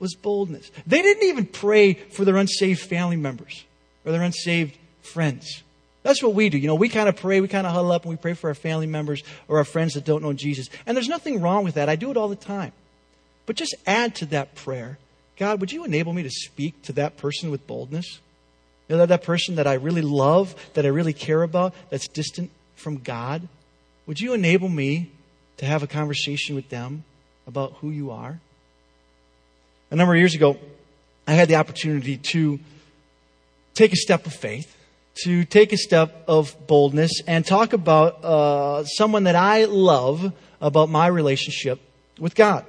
was 0.00 0.16
boldness. 0.16 0.72
They 0.88 1.02
didn't 1.02 1.22
even 1.28 1.46
pray 1.46 1.94
for 1.94 2.24
their 2.24 2.36
unsaved 2.36 2.80
family 2.80 3.16
members 3.16 3.64
or 4.04 4.10
their 4.10 4.22
unsaved 4.22 4.76
friends. 5.02 5.62
That's 6.02 6.22
what 6.22 6.34
we 6.34 6.48
do. 6.48 6.58
You 6.58 6.66
know, 6.66 6.74
we 6.74 6.88
kind 6.88 7.08
of 7.08 7.16
pray, 7.16 7.40
we 7.40 7.48
kind 7.48 7.66
of 7.66 7.72
huddle 7.72 7.92
up 7.92 8.02
and 8.02 8.10
we 8.10 8.16
pray 8.16 8.34
for 8.34 8.48
our 8.48 8.54
family 8.54 8.86
members 8.86 9.22
or 9.46 9.58
our 9.58 9.64
friends 9.64 9.94
that 9.94 10.04
don't 10.04 10.22
know 10.22 10.32
Jesus. 10.32 10.68
And 10.84 10.96
there's 10.96 11.08
nothing 11.08 11.40
wrong 11.40 11.64
with 11.64 11.74
that. 11.74 11.88
I 11.88 11.96
do 11.96 12.10
it 12.10 12.16
all 12.16 12.28
the 12.28 12.36
time. 12.36 12.72
But 13.46 13.56
just 13.56 13.74
add 13.86 14.14
to 14.16 14.26
that 14.26 14.54
prayer 14.54 14.98
God, 15.36 15.60
would 15.60 15.72
you 15.72 15.84
enable 15.84 16.12
me 16.12 16.22
to 16.22 16.30
speak 16.30 16.82
to 16.82 16.92
that 16.92 17.16
person 17.16 17.50
with 17.50 17.66
boldness? 17.66 18.20
You 18.88 18.94
know, 18.94 18.98
that, 18.98 19.08
that 19.08 19.22
person 19.24 19.56
that 19.56 19.66
I 19.66 19.74
really 19.74 20.02
love, 20.02 20.54
that 20.74 20.84
I 20.84 20.88
really 20.88 21.14
care 21.14 21.42
about, 21.42 21.74
that's 21.90 22.06
distant 22.06 22.50
from 22.76 22.98
God? 22.98 23.48
Would 24.06 24.20
you 24.20 24.34
enable 24.34 24.68
me 24.68 25.10
to 25.56 25.64
have 25.64 25.82
a 25.82 25.86
conversation 25.86 26.54
with 26.54 26.68
them 26.68 27.04
about 27.46 27.72
who 27.80 27.90
you 27.90 28.10
are? 28.10 28.38
A 29.90 29.96
number 29.96 30.14
of 30.14 30.18
years 30.18 30.34
ago, 30.34 30.58
I 31.26 31.32
had 31.32 31.48
the 31.48 31.56
opportunity 31.56 32.18
to 32.18 32.60
take 33.74 33.92
a 33.92 33.96
step 33.96 34.26
of 34.26 34.34
faith 34.34 34.76
to 35.24 35.44
take 35.44 35.72
a 35.72 35.76
step 35.76 36.24
of 36.26 36.56
boldness 36.66 37.20
and 37.26 37.44
talk 37.44 37.72
about 37.72 38.24
uh, 38.24 38.84
someone 38.84 39.24
that 39.24 39.36
I 39.36 39.66
love 39.66 40.32
about 40.60 40.88
my 40.88 41.06
relationship 41.06 41.80
with 42.18 42.34
God. 42.34 42.64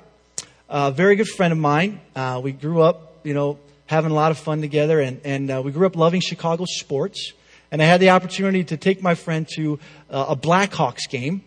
A 0.69 0.91
very 0.91 1.15
good 1.15 1.27
friend 1.27 1.51
of 1.51 1.59
mine. 1.59 2.01
Uh, 2.15 2.41
we 2.43 2.51
grew 2.51 2.81
up, 2.81 3.17
you 3.23 3.33
know, 3.33 3.59
having 3.85 4.11
a 4.11 4.13
lot 4.15 4.31
of 4.31 4.37
fun 4.37 4.61
together, 4.61 4.99
and, 4.99 5.21
and 5.23 5.51
uh, 5.51 5.61
we 5.63 5.71
grew 5.71 5.85
up 5.85 5.95
loving 5.95 6.21
Chicago 6.21 6.65
sports. 6.67 7.33
And 7.71 7.81
I 7.81 7.85
had 7.85 7.99
the 7.99 8.11
opportunity 8.11 8.63
to 8.65 8.77
take 8.77 9.01
my 9.01 9.15
friend 9.15 9.47
to 9.55 9.79
uh, 10.09 10.25
a 10.29 10.35
Blackhawks 10.35 11.09
game. 11.09 11.43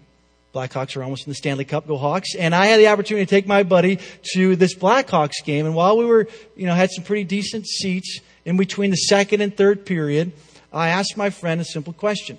Blackhawks 0.53 0.97
are 0.97 1.03
almost 1.03 1.27
in 1.27 1.31
the 1.31 1.35
Stanley 1.35 1.65
Cup, 1.65 1.87
go 1.87 1.97
Hawks. 1.99 2.35
And 2.35 2.55
I 2.55 2.67
had 2.67 2.81
the 2.81 2.89
opportunity 2.89 3.27
to 3.27 3.31
take 3.31 3.47
my 3.47 3.63
buddy 3.63 3.99
to 4.35 4.57
this 4.57 4.75
Blackhawks 4.75 5.45
game. 5.45 5.67
And 5.67 5.75
while 5.75 5.97
we 5.97 6.05
were, 6.05 6.27
you 6.57 6.67
know, 6.67 6.75
had 6.75 6.91
some 6.91 7.05
pretty 7.05 7.25
decent 7.25 7.67
seats 7.67 8.21
in 8.45 8.57
between 8.57 8.91
the 8.91 8.97
second 8.97 9.41
and 9.41 9.57
third 9.57 9.85
period, 9.85 10.33
I 10.72 10.88
asked 10.88 11.16
my 11.16 11.31
friend 11.31 11.61
a 11.61 11.64
simple 11.64 11.92
question. 11.92 12.38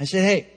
I 0.00 0.04
said, 0.04 0.24
Hey, 0.24 0.48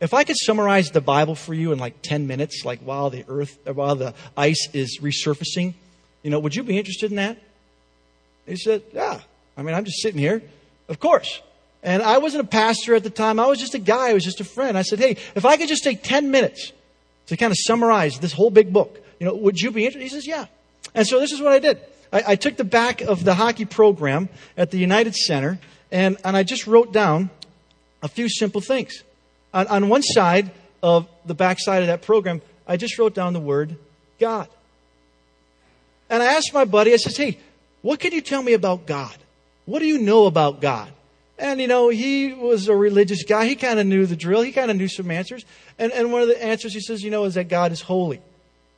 if 0.00 0.12
I 0.12 0.24
could 0.24 0.36
summarize 0.36 0.90
the 0.90 1.00
Bible 1.00 1.34
for 1.34 1.54
you 1.54 1.72
in 1.72 1.78
like 1.78 2.02
10 2.02 2.26
minutes, 2.26 2.64
like 2.64 2.80
while 2.80 3.10
the 3.10 3.24
earth, 3.28 3.58
while 3.66 3.96
the 3.96 4.14
ice 4.36 4.68
is 4.72 4.98
resurfacing, 5.00 5.74
you 6.22 6.30
know, 6.30 6.38
would 6.38 6.54
you 6.54 6.62
be 6.62 6.78
interested 6.78 7.10
in 7.10 7.16
that? 7.16 7.38
He 8.46 8.56
said, 8.56 8.82
Yeah. 8.92 9.20
I 9.56 9.62
mean, 9.62 9.74
I'm 9.74 9.84
just 9.84 10.02
sitting 10.02 10.20
here. 10.20 10.42
Of 10.88 11.00
course. 11.00 11.40
And 11.82 12.02
I 12.02 12.18
wasn't 12.18 12.44
a 12.44 12.46
pastor 12.46 12.94
at 12.94 13.02
the 13.02 13.10
time. 13.10 13.38
I 13.38 13.46
was 13.46 13.58
just 13.58 13.74
a 13.74 13.78
guy. 13.78 14.10
I 14.10 14.14
was 14.14 14.24
just 14.24 14.40
a 14.40 14.44
friend. 14.44 14.76
I 14.76 14.82
said, 14.82 14.98
Hey, 14.98 15.16
if 15.34 15.44
I 15.44 15.56
could 15.56 15.68
just 15.68 15.84
take 15.84 16.02
10 16.02 16.30
minutes 16.30 16.72
to 17.26 17.36
kind 17.36 17.50
of 17.50 17.56
summarize 17.58 18.18
this 18.18 18.32
whole 18.32 18.50
big 18.50 18.72
book, 18.72 19.00
you 19.20 19.26
know, 19.26 19.34
would 19.34 19.60
you 19.60 19.70
be 19.70 19.86
interested? 19.86 20.02
He 20.02 20.08
says, 20.08 20.26
Yeah. 20.26 20.46
And 20.94 21.06
so 21.06 21.20
this 21.20 21.32
is 21.32 21.40
what 21.40 21.52
I 21.52 21.58
did. 21.58 21.80
I, 22.12 22.22
I 22.28 22.36
took 22.36 22.56
the 22.56 22.64
back 22.64 23.00
of 23.00 23.24
the 23.24 23.34
hockey 23.34 23.64
program 23.64 24.28
at 24.56 24.70
the 24.70 24.78
United 24.78 25.14
Center 25.14 25.58
and, 25.94 26.16
and 26.24 26.36
I 26.36 26.42
just 26.42 26.66
wrote 26.66 26.92
down 26.92 27.30
a 28.02 28.08
few 28.08 28.28
simple 28.28 28.60
things. 28.60 29.04
On, 29.54 29.66
on 29.68 29.88
one 29.88 30.02
side 30.02 30.50
of 30.82 31.06
the 31.24 31.34
back 31.34 31.60
side 31.60 31.82
of 31.82 31.86
that 31.86 32.02
program, 32.02 32.42
I 32.66 32.76
just 32.76 32.98
wrote 32.98 33.14
down 33.14 33.32
the 33.32 33.40
word 33.40 33.76
God. 34.18 34.48
And 36.10 36.20
I 36.20 36.34
asked 36.34 36.52
my 36.52 36.64
buddy, 36.64 36.92
I 36.92 36.96
said, 36.96 37.16
hey, 37.16 37.38
what 37.80 38.00
can 38.00 38.12
you 38.12 38.20
tell 38.20 38.42
me 38.42 38.54
about 38.54 38.86
God? 38.86 39.16
What 39.66 39.78
do 39.78 39.86
you 39.86 39.98
know 39.98 40.26
about 40.26 40.60
God? 40.60 40.90
And, 41.38 41.60
you 41.60 41.68
know, 41.68 41.90
he 41.90 42.32
was 42.32 42.66
a 42.66 42.74
religious 42.74 43.22
guy. 43.22 43.46
He 43.46 43.54
kind 43.54 43.78
of 43.78 43.86
knew 43.86 44.04
the 44.04 44.16
drill. 44.16 44.42
He 44.42 44.50
kind 44.50 44.72
of 44.72 44.76
knew 44.76 44.88
some 44.88 45.12
answers. 45.12 45.44
And, 45.78 45.92
and 45.92 46.12
one 46.12 46.22
of 46.22 46.28
the 46.28 46.42
answers 46.42 46.74
he 46.74 46.80
says, 46.80 47.02
you 47.02 47.10
know, 47.12 47.24
is 47.24 47.34
that 47.34 47.48
God 47.48 47.70
is 47.70 47.80
holy. 47.80 48.20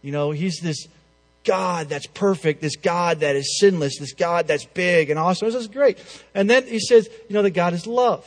You 0.03 0.13
know, 0.13 0.33
he's 0.33 0.61
this 0.61 0.87
God 1.47 1.89
that's 1.89 2.07
perfect, 2.09 2.61
this 2.61 2.77
God 2.77 3.21
that 3.21 3.37
is 3.37 3.59
sinless, 3.59 3.99
this 3.99 4.13
God 4.13 4.47
that's 4.47 4.67
big 4.67 5.09
and 5.09 5.19
awesome. 5.19 5.49
This 5.49 5.55
is 5.55 5.69
great. 5.69 5.99
And 6.35 6.51
then 6.51 6.67
he 6.67 6.79
says, 6.79 7.09
you 7.29 7.35
know, 7.35 7.43
that 7.43 7.51
God 7.51 7.73
is 7.73 7.87
love. 7.87 8.27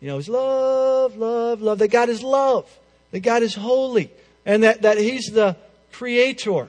You 0.00 0.08
know, 0.08 0.16
he's 0.16 0.28
love, 0.28 1.16
love, 1.16 1.60
love. 1.60 1.78
That 1.78 1.88
God 1.88 2.08
is 2.08 2.22
love. 2.22 2.66
That 3.12 3.20
God 3.20 3.42
is 3.42 3.54
holy. 3.54 4.10
And 4.44 4.62
that, 4.62 4.82
that 4.82 4.98
he's 4.98 5.26
the 5.26 5.56
creator. 5.92 6.68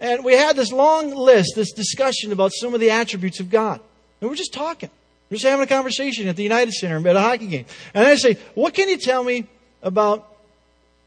And 0.00 0.24
we 0.24 0.34
had 0.34 0.56
this 0.56 0.72
long 0.72 1.14
list, 1.14 1.52
this 1.54 1.72
discussion 1.72 2.32
about 2.32 2.52
some 2.52 2.74
of 2.74 2.80
the 2.80 2.90
attributes 2.90 3.40
of 3.40 3.50
God. 3.50 3.80
And 4.20 4.28
we're 4.28 4.36
just 4.36 4.52
talking. 4.52 4.90
We're 5.30 5.36
just 5.36 5.46
having 5.46 5.64
a 5.64 5.68
conversation 5.68 6.28
at 6.28 6.36
the 6.36 6.42
United 6.42 6.72
Center 6.72 7.06
at 7.08 7.16
a 7.16 7.20
hockey 7.20 7.46
game. 7.46 7.66
And 7.94 8.06
I 8.06 8.16
say, 8.16 8.34
What 8.54 8.74
can 8.74 8.88
you 8.88 8.96
tell 8.96 9.22
me 9.22 9.46
about 9.82 10.28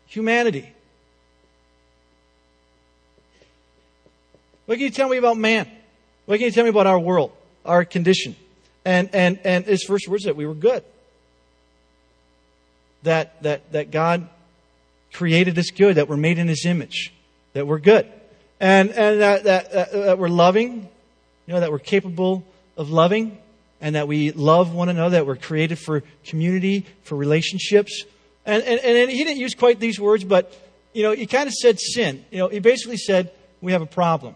humanity? 0.07 0.71
What 4.65 4.75
can 4.75 4.83
you 4.83 4.89
tell 4.89 5.09
me 5.09 5.17
about 5.17 5.37
man? 5.37 5.69
What 6.25 6.37
can 6.37 6.45
you 6.45 6.51
tell 6.51 6.63
me 6.63 6.69
about 6.69 6.87
our 6.87 6.99
world, 6.99 7.31
our 7.65 7.85
condition? 7.85 8.35
And 8.85 9.09
and 9.13 9.39
and 9.43 9.65
his 9.65 9.83
first 9.83 10.07
words 10.07 10.23
that 10.23 10.35
we 10.35 10.45
were 10.45 10.55
good. 10.55 10.83
That 13.03 13.41
that 13.43 13.71
that 13.71 13.91
God 13.91 14.27
created 15.13 15.57
us 15.59 15.71
good, 15.71 15.95
that 15.95 16.07
we're 16.07 16.17
made 16.17 16.39
in 16.39 16.47
his 16.47 16.65
image, 16.65 17.13
that 17.53 17.67
we're 17.67 17.79
good. 17.79 18.07
And 18.59 18.89
and 18.91 19.21
that 19.21 19.43
that, 19.43 19.71
that, 19.71 19.91
that 19.91 20.17
we're 20.19 20.29
loving, 20.29 20.87
you 21.47 21.53
know, 21.53 21.59
that 21.59 21.71
we're 21.71 21.79
capable 21.79 22.43
of 22.77 22.89
loving 22.89 23.37
and 23.81 23.95
that 23.95 24.07
we 24.07 24.31
love 24.31 24.73
one 24.73 24.89
another, 24.89 25.17
that 25.17 25.27
we're 25.27 25.35
created 25.35 25.79
for 25.79 26.03
community, 26.23 26.85
for 27.03 27.15
relationships. 27.15 28.03
And, 28.45 28.63
and, 28.63 28.79
and 28.79 29.09
he 29.09 29.23
didn't 29.23 29.39
use 29.39 29.55
quite 29.55 29.79
these 29.79 29.99
words, 29.99 30.23
but, 30.23 30.53
you 30.93 31.03
know, 31.03 31.11
he 31.11 31.25
kind 31.27 31.47
of 31.47 31.53
said 31.53 31.79
sin. 31.79 32.23
You 32.31 32.39
know, 32.39 32.47
he 32.47 32.59
basically 32.59 32.97
said, 32.97 33.31
we 33.59 33.71
have 33.71 33.81
a 33.81 33.87
problem. 33.87 34.35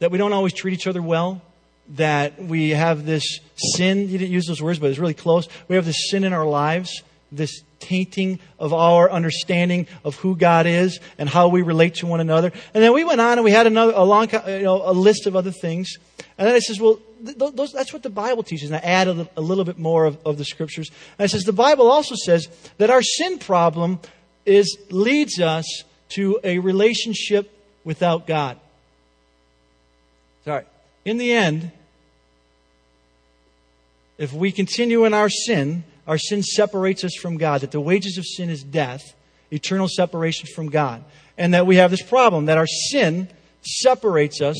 That 0.00 0.10
we 0.10 0.18
don't 0.18 0.32
always 0.32 0.52
treat 0.52 0.74
each 0.74 0.86
other 0.86 1.02
well. 1.02 1.42
That 1.90 2.42
we 2.42 2.70
have 2.70 3.06
this 3.06 3.40
sin. 3.56 4.08
You 4.08 4.18
didn't 4.18 4.32
use 4.32 4.46
those 4.46 4.62
words, 4.62 4.78
but 4.78 4.90
it's 4.90 4.98
really 4.98 5.14
close. 5.14 5.48
We 5.68 5.76
have 5.76 5.86
this 5.86 6.10
sin 6.10 6.24
in 6.24 6.32
our 6.32 6.46
lives, 6.46 7.02
this 7.32 7.62
tainting 7.80 8.40
of 8.58 8.72
our 8.72 9.10
understanding 9.10 9.86
of 10.04 10.16
who 10.16 10.36
God 10.36 10.66
is 10.66 11.00
and 11.16 11.28
how 11.28 11.48
we 11.48 11.62
relate 11.62 11.94
to 11.96 12.06
one 12.06 12.20
another. 12.20 12.52
And 12.74 12.82
then 12.82 12.92
we 12.92 13.04
went 13.04 13.20
on 13.20 13.38
and 13.38 13.44
we 13.44 13.50
had 13.50 13.66
another, 13.66 13.92
a 13.94 14.04
long, 14.04 14.28
you 14.30 14.62
know, 14.62 14.82
a 14.84 14.92
list 14.92 15.26
of 15.26 15.36
other 15.36 15.50
things. 15.50 15.94
And 16.36 16.46
then 16.46 16.54
I 16.54 16.58
says, 16.58 16.80
well, 16.80 17.00
th- 17.24 17.36
those, 17.54 17.72
that's 17.72 17.92
what 17.92 18.02
the 18.02 18.10
Bible 18.10 18.42
teaches. 18.42 18.70
And 18.70 18.76
I 18.76 18.80
add 18.80 19.08
a, 19.08 19.28
a 19.36 19.40
little 19.40 19.64
bit 19.64 19.78
more 19.78 20.04
of, 20.04 20.18
of 20.24 20.38
the 20.38 20.44
scriptures. 20.44 20.90
And 21.18 21.24
I 21.24 21.26
says, 21.26 21.44
the 21.44 21.52
Bible 21.52 21.90
also 21.90 22.14
says 22.14 22.48
that 22.78 22.90
our 22.90 23.02
sin 23.02 23.38
problem 23.38 24.00
is, 24.44 24.76
leads 24.90 25.40
us 25.40 25.84
to 26.10 26.38
a 26.44 26.58
relationship 26.58 27.50
without 27.84 28.26
God. 28.26 28.58
Sorry. 30.48 30.64
In 31.04 31.18
the 31.18 31.30
end, 31.30 31.72
if 34.16 34.32
we 34.32 34.50
continue 34.50 35.04
in 35.04 35.12
our 35.12 35.28
sin, 35.28 35.84
our 36.06 36.16
sin 36.16 36.42
separates 36.42 37.04
us 37.04 37.14
from 37.20 37.36
God, 37.36 37.60
that 37.60 37.70
the 37.70 37.82
wages 37.82 38.16
of 38.16 38.24
sin 38.24 38.48
is 38.48 38.62
death, 38.62 39.02
eternal 39.52 39.88
separation 39.88 40.48
from 40.54 40.70
God, 40.70 41.04
and 41.36 41.52
that 41.52 41.66
we 41.66 41.76
have 41.76 41.90
this 41.90 42.00
problem, 42.00 42.46
that 42.46 42.56
our 42.56 42.66
sin 42.66 43.28
separates 43.60 44.40
us 44.40 44.56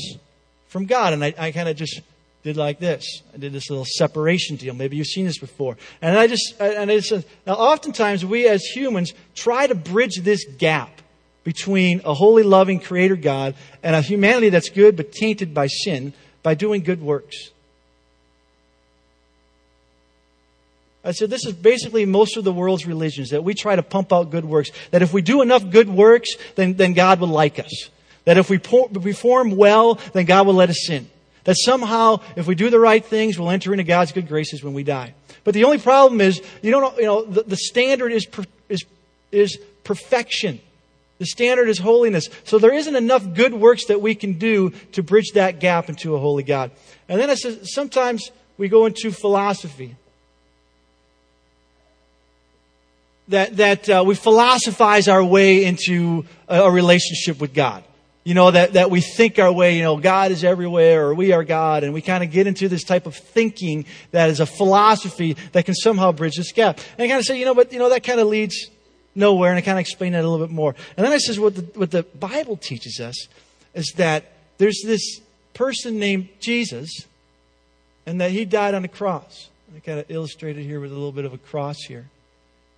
from 0.66 0.84
God. 0.84 1.14
And 1.14 1.24
I, 1.24 1.32
I 1.38 1.52
kind 1.52 1.70
of 1.70 1.76
just 1.76 2.02
did 2.42 2.58
like 2.58 2.80
this. 2.80 3.22
I 3.32 3.38
did 3.38 3.54
this 3.54 3.70
little 3.70 3.86
separation 3.86 4.56
deal. 4.56 4.74
Maybe 4.74 4.98
you've 4.98 5.06
seen 5.06 5.24
this 5.24 5.38
before. 5.38 5.78
And 6.02 6.18
I 6.18 6.26
just, 6.26 6.54
and 6.60 6.90
I 6.90 7.00
just, 7.00 7.26
now 7.46 7.54
oftentimes 7.54 8.26
we 8.26 8.46
as 8.46 8.62
humans 8.62 9.14
try 9.34 9.66
to 9.66 9.74
bridge 9.74 10.20
this 10.20 10.44
gap 10.44 11.00
between 11.48 12.02
a 12.04 12.12
holy, 12.12 12.42
loving 12.42 12.78
creator 12.78 13.16
God 13.16 13.54
and 13.82 13.96
a 13.96 14.02
humanity 14.02 14.50
that's 14.50 14.68
good 14.68 14.98
but 14.98 15.12
tainted 15.12 15.54
by 15.54 15.66
sin 15.66 16.12
by 16.42 16.52
doing 16.52 16.82
good 16.82 17.00
works. 17.00 17.48
I 21.02 21.12
said, 21.12 21.30
this 21.30 21.46
is 21.46 21.54
basically 21.54 22.04
most 22.04 22.36
of 22.36 22.44
the 22.44 22.52
world's 22.52 22.84
religions, 22.84 23.30
that 23.30 23.44
we 23.44 23.54
try 23.54 23.74
to 23.76 23.82
pump 23.82 24.12
out 24.12 24.30
good 24.30 24.44
works. 24.44 24.68
That 24.90 25.00
if 25.00 25.14
we 25.14 25.22
do 25.22 25.40
enough 25.40 25.70
good 25.70 25.88
works, 25.88 26.28
then, 26.54 26.74
then 26.74 26.92
God 26.92 27.18
will 27.18 27.28
like 27.28 27.58
us. 27.58 27.88
That 28.26 28.36
if 28.36 28.50
we 28.50 28.58
perform 28.58 29.56
well, 29.56 29.94
then 30.12 30.26
God 30.26 30.46
will 30.46 30.52
let 30.52 30.68
us 30.68 30.90
in. 30.90 31.08
That 31.44 31.56
somehow, 31.58 32.20
if 32.36 32.46
we 32.46 32.56
do 32.56 32.68
the 32.68 32.78
right 32.78 33.02
things, 33.02 33.38
we'll 33.38 33.48
enter 33.48 33.72
into 33.72 33.84
God's 33.84 34.12
good 34.12 34.28
graces 34.28 34.62
when 34.62 34.74
we 34.74 34.82
die. 34.82 35.14
But 35.44 35.54
the 35.54 35.64
only 35.64 35.78
problem 35.78 36.20
is, 36.20 36.42
you 36.60 36.70
don't, 36.70 36.82
know, 36.82 36.98
you 36.98 37.06
know, 37.06 37.24
the, 37.24 37.42
the 37.44 37.56
standard 37.56 38.12
is, 38.12 38.26
is, 38.68 38.84
is 39.32 39.58
perfection. 39.82 40.60
The 41.18 41.26
standard 41.26 41.68
is 41.68 41.78
holiness. 41.78 42.28
So 42.44 42.58
there 42.58 42.72
isn't 42.72 42.94
enough 42.94 43.34
good 43.34 43.52
works 43.52 43.86
that 43.86 44.00
we 44.00 44.14
can 44.14 44.34
do 44.34 44.70
to 44.92 45.02
bridge 45.02 45.32
that 45.34 45.58
gap 45.60 45.88
into 45.88 46.14
a 46.14 46.18
holy 46.18 46.44
God. 46.44 46.70
And 47.08 47.20
then 47.20 47.28
I 47.28 47.34
said, 47.34 47.66
sometimes 47.66 48.30
we 48.56 48.68
go 48.68 48.86
into 48.86 49.10
philosophy. 49.10 49.96
that, 53.28 53.56
that 53.58 53.88
uh, 53.88 54.04
we 54.06 54.14
philosophize 54.14 55.06
our 55.06 55.22
way 55.22 55.64
into 55.64 56.24
a, 56.48 56.62
a, 56.62 56.70
relationship 56.70 57.40
with 57.40 57.54
God. 57.54 57.84
You 58.24 58.34
know, 58.34 58.50
that, 58.50 58.74
that 58.74 58.90
we 58.90 59.00
think 59.00 59.38
our 59.38 59.52
way, 59.52 59.76
you 59.76 59.82
know, 59.82 59.96
God 59.96 60.32
is 60.32 60.44
everywhere 60.44 61.06
or 61.06 61.14
we 61.14 61.32
are 61.32 61.44
God. 61.44 61.84
And 61.84 61.94
we 61.94 62.02
kind 62.02 62.24
of 62.24 62.30
get 62.30 62.46
into 62.46 62.68
this 62.68 62.84
type 62.84 63.06
of 63.06 63.14
thinking 63.14 63.86
that 64.10 64.28
is 64.28 64.40
a 64.40 64.46
philosophy 64.46 65.36
that 65.52 65.64
can 65.64 65.74
somehow 65.74 66.12
bridge 66.12 66.36
this 66.36 66.52
gap. 66.52 66.78
And 66.98 67.08
kind 67.08 67.20
of 67.20 67.24
say, 67.24 67.38
you 67.38 67.44
know, 67.44 67.54
but, 67.54 67.72
you 67.72 67.78
know, 67.78 67.88
that 67.90 68.02
kind 68.02 68.20
of 68.20 68.26
leads 68.26 68.70
nowhere. 69.18 69.50
And 69.50 69.58
I 69.58 69.60
kind 69.60 69.76
of 69.76 69.80
explain 69.80 70.12
that 70.12 70.24
a 70.24 70.28
little 70.28 70.46
bit 70.46 70.54
more. 70.54 70.74
And 70.96 71.04
then 71.04 71.12
I 71.12 71.18
says, 71.18 71.38
what 71.38 71.56
the, 71.56 71.62
what 71.78 71.90
the 71.90 72.04
Bible 72.04 72.56
teaches 72.56 73.00
us 73.00 73.28
is 73.74 73.92
that 73.96 74.32
there's 74.56 74.80
this 74.84 75.20
person 75.52 75.98
named 75.98 76.28
Jesus 76.40 76.90
and 78.06 78.20
that 78.20 78.30
he 78.30 78.44
died 78.44 78.74
on 78.74 78.84
a 78.84 78.88
cross. 78.88 79.48
I 79.76 79.80
kind 79.80 79.98
of 79.98 80.10
illustrated 80.10 80.64
here 80.64 80.80
with 80.80 80.90
a 80.90 80.94
little 80.94 81.12
bit 81.12 81.26
of 81.26 81.34
a 81.34 81.38
cross 81.38 81.76
here 81.86 82.06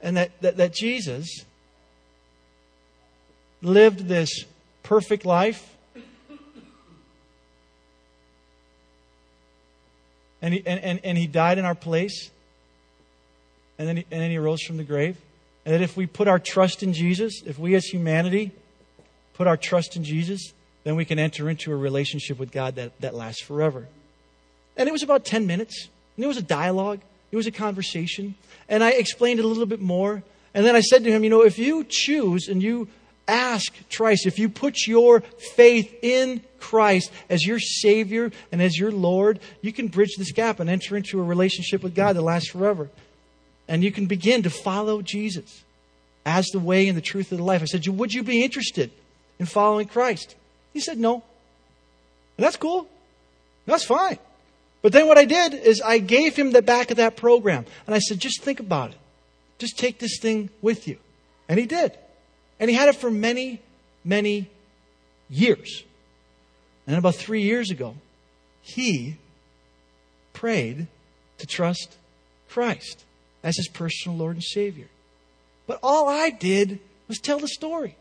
and 0.02 0.16
that, 0.16 0.40
that, 0.40 0.56
that 0.56 0.74
Jesus 0.74 1.44
lived 3.62 4.08
this 4.08 4.44
perfect 4.82 5.24
life. 5.24 5.76
And 10.42 10.54
he, 10.54 10.62
and, 10.66 10.80
and, 10.80 11.00
and 11.04 11.18
he 11.18 11.26
died 11.26 11.58
in 11.58 11.66
our 11.66 11.74
place. 11.74 12.30
And 13.78 13.86
then, 13.86 13.98
he, 13.98 14.06
and 14.10 14.22
then 14.22 14.30
he 14.30 14.38
rose 14.38 14.62
from 14.62 14.78
the 14.78 14.84
grave. 14.84 15.18
And 15.64 15.74
that 15.74 15.82
if 15.82 15.96
we 15.96 16.06
put 16.06 16.28
our 16.28 16.38
trust 16.38 16.82
in 16.82 16.92
Jesus, 16.92 17.42
if 17.44 17.58
we 17.58 17.74
as 17.74 17.84
humanity 17.84 18.52
put 19.34 19.46
our 19.46 19.56
trust 19.56 19.96
in 19.96 20.04
Jesus, 20.04 20.52
then 20.84 20.96
we 20.96 21.04
can 21.04 21.18
enter 21.18 21.50
into 21.50 21.72
a 21.72 21.76
relationship 21.76 22.38
with 22.38 22.50
God 22.50 22.76
that, 22.76 22.98
that 23.00 23.14
lasts 23.14 23.42
forever. 23.42 23.86
And 24.76 24.88
it 24.88 24.92
was 24.92 25.02
about 25.02 25.24
10 25.24 25.46
minutes. 25.46 25.88
And 26.16 26.24
it 26.24 26.28
was 26.28 26.36
a 26.36 26.42
dialogue. 26.42 27.00
It 27.30 27.36
was 27.36 27.46
a 27.46 27.52
conversation. 27.52 28.34
And 28.68 28.82
I 28.82 28.90
explained 28.92 29.38
it 29.38 29.44
a 29.44 29.48
little 29.48 29.66
bit 29.66 29.80
more. 29.80 30.22
And 30.54 30.66
then 30.66 30.74
I 30.74 30.80
said 30.80 31.04
to 31.04 31.10
him, 31.10 31.22
you 31.22 31.30
know, 31.30 31.42
if 31.42 31.58
you 31.58 31.84
choose 31.88 32.48
and 32.48 32.62
you 32.62 32.88
ask 33.28 33.72
Christ, 33.94 34.26
if 34.26 34.38
you 34.38 34.48
put 34.48 34.86
your 34.86 35.20
faith 35.20 35.94
in 36.02 36.42
Christ 36.58 37.12
as 37.28 37.46
your 37.46 37.60
Savior 37.60 38.32
and 38.50 38.60
as 38.60 38.78
your 38.78 38.90
Lord, 38.90 39.38
you 39.62 39.72
can 39.72 39.88
bridge 39.88 40.16
this 40.16 40.32
gap 40.32 40.60
and 40.60 40.68
enter 40.68 40.96
into 40.96 41.20
a 41.20 41.24
relationship 41.24 41.82
with 41.82 41.94
God 41.94 42.16
that 42.16 42.22
lasts 42.22 42.50
forever. 42.50 42.90
And 43.70 43.84
you 43.84 43.92
can 43.92 44.06
begin 44.06 44.42
to 44.42 44.50
follow 44.50 45.00
Jesus 45.00 45.62
as 46.26 46.46
the 46.46 46.58
way 46.58 46.88
and 46.88 46.96
the 46.96 47.02
truth 47.02 47.30
of 47.30 47.38
the 47.38 47.44
life. 47.44 47.62
I 47.62 47.66
said, 47.66 47.86
Would 47.86 48.12
you 48.12 48.24
be 48.24 48.42
interested 48.42 48.90
in 49.38 49.46
following 49.46 49.86
Christ? 49.86 50.34
He 50.72 50.80
said, 50.80 50.98
No. 50.98 51.22
And 52.36 52.44
that's 52.44 52.56
cool. 52.56 52.88
That's 53.66 53.84
fine. 53.84 54.18
But 54.82 54.92
then 54.92 55.06
what 55.06 55.18
I 55.18 55.24
did 55.24 55.54
is 55.54 55.80
I 55.80 55.98
gave 55.98 56.34
him 56.34 56.50
the 56.50 56.62
back 56.62 56.90
of 56.90 56.96
that 56.96 57.16
program. 57.16 57.64
And 57.86 57.94
I 57.94 57.98
said, 57.98 58.18
just 58.18 58.40
think 58.40 58.60
about 58.60 58.90
it. 58.90 58.96
Just 59.58 59.78
take 59.78 59.98
this 59.98 60.18
thing 60.18 60.48
with 60.62 60.88
you. 60.88 60.96
And 61.48 61.58
he 61.58 61.66
did. 61.66 61.96
And 62.58 62.70
he 62.70 62.76
had 62.76 62.88
it 62.88 62.96
for 62.96 63.10
many, 63.10 63.60
many 64.04 64.48
years. 65.28 65.84
And 66.86 66.96
about 66.96 67.14
three 67.14 67.42
years 67.42 67.70
ago, 67.70 67.94
he 68.62 69.16
prayed 70.32 70.86
to 71.38 71.46
trust 71.46 71.94
Christ 72.48 73.04
as 73.42 73.56
his 73.56 73.68
personal 73.68 74.18
Lord 74.18 74.36
and 74.36 74.44
Savior. 74.44 74.88
But 75.66 75.78
all 75.82 76.08
I 76.08 76.30
did 76.30 76.80
was 77.08 77.18
tell 77.18 77.38
the 77.38 77.48
story. 77.48 77.96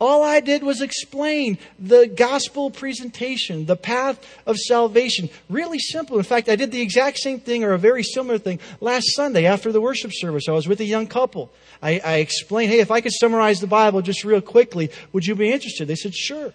All 0.00 0.22
I 0.22 0.40
did 0.40 0.62
was 0.62 0.82
explain 0.82 1.56
the 1.78 2.06
gospel 2.06 2.70
presentation, 2.70 3.66
the 3.66 3.76
path 3.76 4.18
of 4.44 4.56
salvation. 4.56 5.30
Really 5.48 5.78
simple. 5.78 6.18
In 6.18 6.24
fact, 6.24 6.48
I 6.48 6.56
did 6.56 6.72
the 6.72 6.80
exact 6.80 7.18
same 7.18 7.38
thing 7.38 7.62
or 7.62 7.72
a 7.72 7.78
very 7.78 8.02
similar 8.02 8.38
thing 8.38 8.58
last 8.80 9.14
Sunday 9.14 9.46
after 9.46 9.70
the 9.70 9.80
worship 9.80 10.10
service. 10.12 10.48
I 10.48 10.52
was 10.52 10.66
with 10.66 10.80
a 10.80 10.84
young 10.84 11.06
couple. 11.06 11.50
I, 11.80 12.00
I 12.04 12.14
explained, 12.16 12.72
hey, 12.72 12.80
if 12.80 12.90
I 12.90 13.00
could 13.00 13.12
summarize 13.12 13.60
the 13.60 13.66
Bible 13.66 14.02
just 14.02 14.24
real 14.24 14.40
quickly, 14.40 14.90
would 15.12 15.24
you 15.24 15.36
be 15.36 15.50
interested? 15.50 15.86
They 15.86 15.94
said, 15.94 16.14
sure. 16.14 16.52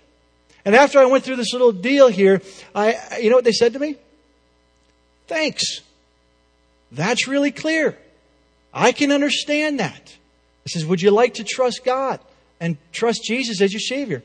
And 0.66 0.76
after 0.76 1.00
I 1.00 1.06
went 1.06 1.24
through 1.24 1.38
this 1.38 1.54
little 1.54 1.72
deal 1.72 2.10
here, 2.10 2.42
I, 2.76 3.20
you 3.22 3.30
know 3.30 3.38
what 3.38 3.46
they 3.46 3.54
said 3.54 3.74
to 3.74 3.80
me? 3.80 3.96
Thanks. 5.28 5.82
That's 6.92 7.28
really 7.28 7.52
clear. 7.52 7.98
I 8.74 8.92
can 8.92 9.12
understand 9.12 9.80
that. 9.80 10.16
I 10.66 10.70
says, 10.70 10.86
would 10.86 11.02
you 11.02 11.12
like 11.12 11.36
to 11.36 11.44
trust 11.44 11.84
God? 11.84 12.20
and 12.60 12.78
trust 12.92 13.24
Jesus 13.24 13.62
as 13.62 13.72
your 13.72 13.80
Savior. 13.80 14.24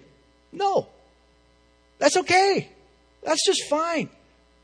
No. 0.53 0.89
That's 1.99 2.17
okay. 2.17 2.69
That's 3.23 3.45
just 3.47 3.65
fine. 3.69 4.09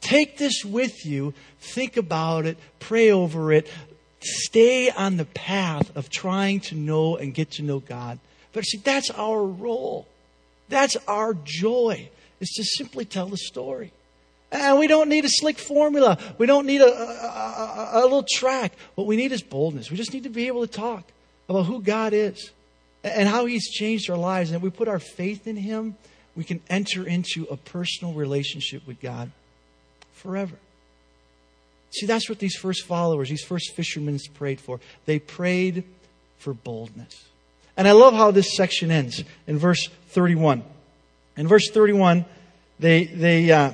Take 0.00 0.38
this 0.38 0.64
with 0.64 1.06
you. 1.06 1.34
Think 1.60 1.96
about 1.96 2.46
it. 2.46 2.58
Pray 2.78 3.10
over 3.10 3.52
it. 3.52 3.70
Stay 4.20 4.90
on 4.90 5.16
the 5.16 5.24
path 5.24 5.94
of 5.96 6.10
trying 6.10 6.60
to 6.60 6.74
know 6.74 7.16
and 7.16 7.32
get 7.32 7.52
to 7.52 7.62
know 7.62 7.80
God. 7.80 8.18
But 8.52 8.64
see, 8.64 8.78
that's 8.78 9.10
our 9.10 9.42
role. 9.44 10.06
That's 10.68 10.96
our 11.08 11.34
joy, 11.34 12.10
is 12.40 12.50
to 12.50 12.64
simply 12.64 13.04
tell 13.04 13.26
the 13.26 13.38
story. 13.38 13.92
And 14.52 14.78
we 14.78 14.88
don't 14.88 15.08
need 15.08 15.24
a 15.24 15.28
slick 15.28 15.58
formula. 15.58 16.18
We 16.38 16.46
don't 16.46 16.66
need 16.66 16.80
a, 16.80 16.86
a, 16.86 16.88
a, 16.88 17.90
a, 17.92 18.02
little 18.02 18.24
track. 18.28 18.72
What 18.96 19.06
we 19.06 19.16
need 19.16 19.30
is 19.30 19.42
boldness. 19.42 19.90
We 19.90 19.96
just 19.96 20.12
need 20.12 20.24
to 20.24 20.28
be 20.28 20.48
able 20.48 20.66
to 20.66 20.72
talk 20.72 21.04
about 21.48 21.66
who 21.66 21.80
God 21.80 22.12
is 22.12 22.50
and 23.04 23.28
how 23.28 23.46
He's 23.46 23.70
changed 23.70 24.10
our 24.10 24.16
lives. 24.16 24.50
And 24.50 24.56
if 24.56 24.62
we 24.62 24.70
put 24.70 24.88
our 24.88 24.98
faith 24.98 25.46
in 25.46 25.56
Him, 25.56 25.96
we 26.34 26.42
can 26.42 26.60
enter 26.68 27.06
into 27.06 27.44
a 27.44 27.56
personal 27.56 28.12
relationship 28.12 28.86
with 28.86 29.00
God 29.00 29.30
forever. 30.12 30.56
See, 31.92 32.06
that's 32.06 32.28
what 32.28 32.38
these 32.38 32.56
first 32.56 32.84
followers, 32.86 33.28
these 33.28 33.44
first 33.44 33.74
fishermen 33.74 34.18
prayed 34.34 34.60
for. 34.60 34.80
They 35.06 35.18
prayed 35.18 35.84
for 36.38 36.54
boldness. 36.54 37.24
And 37.76 37.86
I 37.86 37.92
love 37.92 38.14
how 38.14 38.30
this 38.30 38.56
section 38.56 38.90
ends 38.90 39.22
in 39.46 39.58
verse 39.58 39.88
31. 40.08 40.64
In 41.36 41.48
verse 41.48 41.70
31, 41.70 42.24
they, 42.78 43.04
they, 43.04 43.50
uh, 43.50 43.72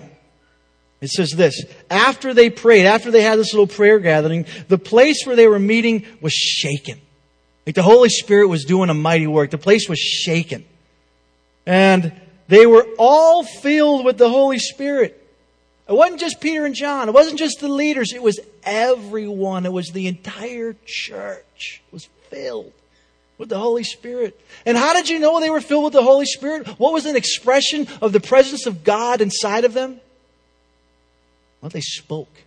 it 1.06 1.10
says 1.12 1.30
this 1.30 1.64
After 1.88 2.34
they 2.34 2.50
prayed, 2.50 2.84
after 2.84 3.12
they 3.12 3.22
had 3.22 3.38
this 3.38 3.52
little 3.52 3.68
prayer 3.68 4.00
gathering, 4.00 4.44
the 4.66 4.78
place 4.78 5.24
where 5.24 5.36
they 5.36 5.46
were 5.46 5.60
meeting 5.60 6.04
was 6.20 6.32
shaken. 6.32 7.00
Like 7.64 7.76
the 7.76 7.82
Holy 7.82 8.08
Spirit 8.08 8.48
was 8.48 8.64
doing 8.64 8.90
a 8.90 8.94
mighty 8.94 9.28
work. 9.28 9.50
The 9.50 9.58
place 9.58 9.88
was 9.88 10.00
shaken. 10.00 10.64
And 11.64 12.12
they 12.48 12.66
were 12.66 12.86
all 12.98 13.44
filled 13.44 14.04
with 14.04 14.18
the 14.18 14.28
Holy 14.28 14.58
Spirit. 14.58 15.22
It 15.88 15.92
wasn't 15.92 16.18
just 16.18 16.40
Peter 16.40 16.64
and 16.64 16.74
John. 16.74 17.08
It 17.08 17.12
wasn't 17.12 17.38
just 17.38 17.60
the 17.60 17.68
leaders. 17.68 18.12
It 18.12 18.22
was 18.22 18.40
everyone. 18.64 19.64
It 19.64 19.72
was 19.72 19.90
the 19.90 20.08
entire 20.08 20.74
church. 20.84 21.82
It 21.86 21.92
was 21.92 22.08
filled 22.30 22.72
with 23.38 23.48
the 23.48 23.58
Holy 23.58 23.84
Spirit. 23.84 24.40
And 24.64 24.76
how 24.76 24.92
did 24.92 25.08
you 25.08 25.20
know 25.20 25.38
they 25.38 25.50
were 25.50 25.60
filled 25.60 25.84
with 25.84 25.92
the 25.92 26.02
Holy 26.02 26.26
Spirit? 26.26 26.66
What 26.80 26.92
was 26.92 27.06
an 27.06 27.14
expression 27.14 27.86
of 28.02 28.12
the 28.12 28.18
presence 28.18 28.66
of 28.66 28.82
God 28.82 29.20
inside 29.20 29.64
of 29.64 29.72
them? 29.72 30.00
Well, 31.60 31.70
they 31.70 31.80
spoke 31.80 32.42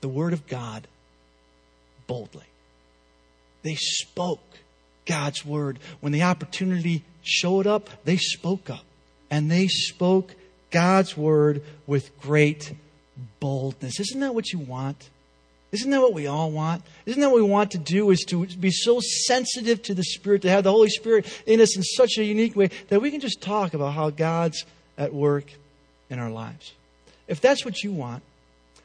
the 0.00 0.08
Word 0.08 0.32
of 0.32 0.46
God 0.46 0.86
boldly. 2.06 2.44
They 3.62 3.76
spoke 3.76 4.42
God's 5.06 5.44
Word. 5.44 5.78
When 6.00 6.12
the 6.12 6.22
opportunity 6.22 7.04
showed 7.22 7.66
up, 7.66 7.88
they 8.04 8.16
spoke 8.16 8.70
up. 8.70 8.84
And 9.30 9.50
they 9.50 9.66
spoke 9.66 10.34
God's 10.70 11.16
Word 11.16 11.62
with 11.86 12.18
great 12.20 12.74
boldness. 13.40 14.00
Isn't 14.00 14.20
that 14.20 14.34
what 14.34 14.52
you 14.52 14.58
want? 14.58 15.08
Isn't 15.72 15.90
that 15.90 16.00
what 16.00 16.12
we 16.14 16.28
all 16.28 16.52
want? 16.52 16.82
Isn't 17.04 17.20
that 17.20 17.30
what 17.30 17.42
we 17.42 17.48
want 17.48 17.72
to 17.72 17.78
do 17.78 18.10
is 18.10 18.20
to 18.28 18.46
be 18.46 18.70
so 18.70 19.00
sensitive 19.00 19.82
to 19.82 19.94
the 19.94 20.04
Spirit, 20.04 20.42
to 20.42 20.50
have 20.50 20.62
the 20.62 20.70
Holy 20.70 20.88
Spirit 20.88 21.26
in 21.46 21.60
us 21.60 21.76
in 21.76 21.82
such 21.82 22.18
a 22.18 22.24
unique 22.24 22.54
way 22.54 22.70
that 22.88 23.02
we 23.02 23.10
can 23.10 23.20
just 23.20 23.40
talk 23.40 23.74
about 23.74 23.92
how 23.92 24.10
God's 24.10 24.64
at 24.96 25.12
work 25.12 25.46
in 26.10 26.20
our 26.20 26.30
lives. 26.30 26.74
If 27.26 27.40
that's 27.40 27.64
what 27.64 27.82
you 27.82 27.92
want, 27.92 28.22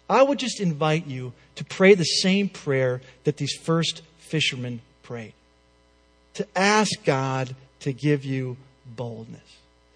I 0.10 0.24
would 0.24 0.40
just 0.40 0.60
invite 0.60 1.06
you 1.06 1.34
to 1.56 1.66
pray 1.66 1.94
the 1.94 2.04
same 2.04 2.50
prayer 2.50 3.02
that 3.26 3.38
these 3.38 3.54
first 3.54 4.02
fishermen 4.18 4.82
prayed. 5.04 5.34
To 6.36 6.48
ask 6.56 7.04
God 7.04 7.56
to 7.82 7.94
give 7.94 8.26
you 8.26 8.58
boldness. 8.86 9.42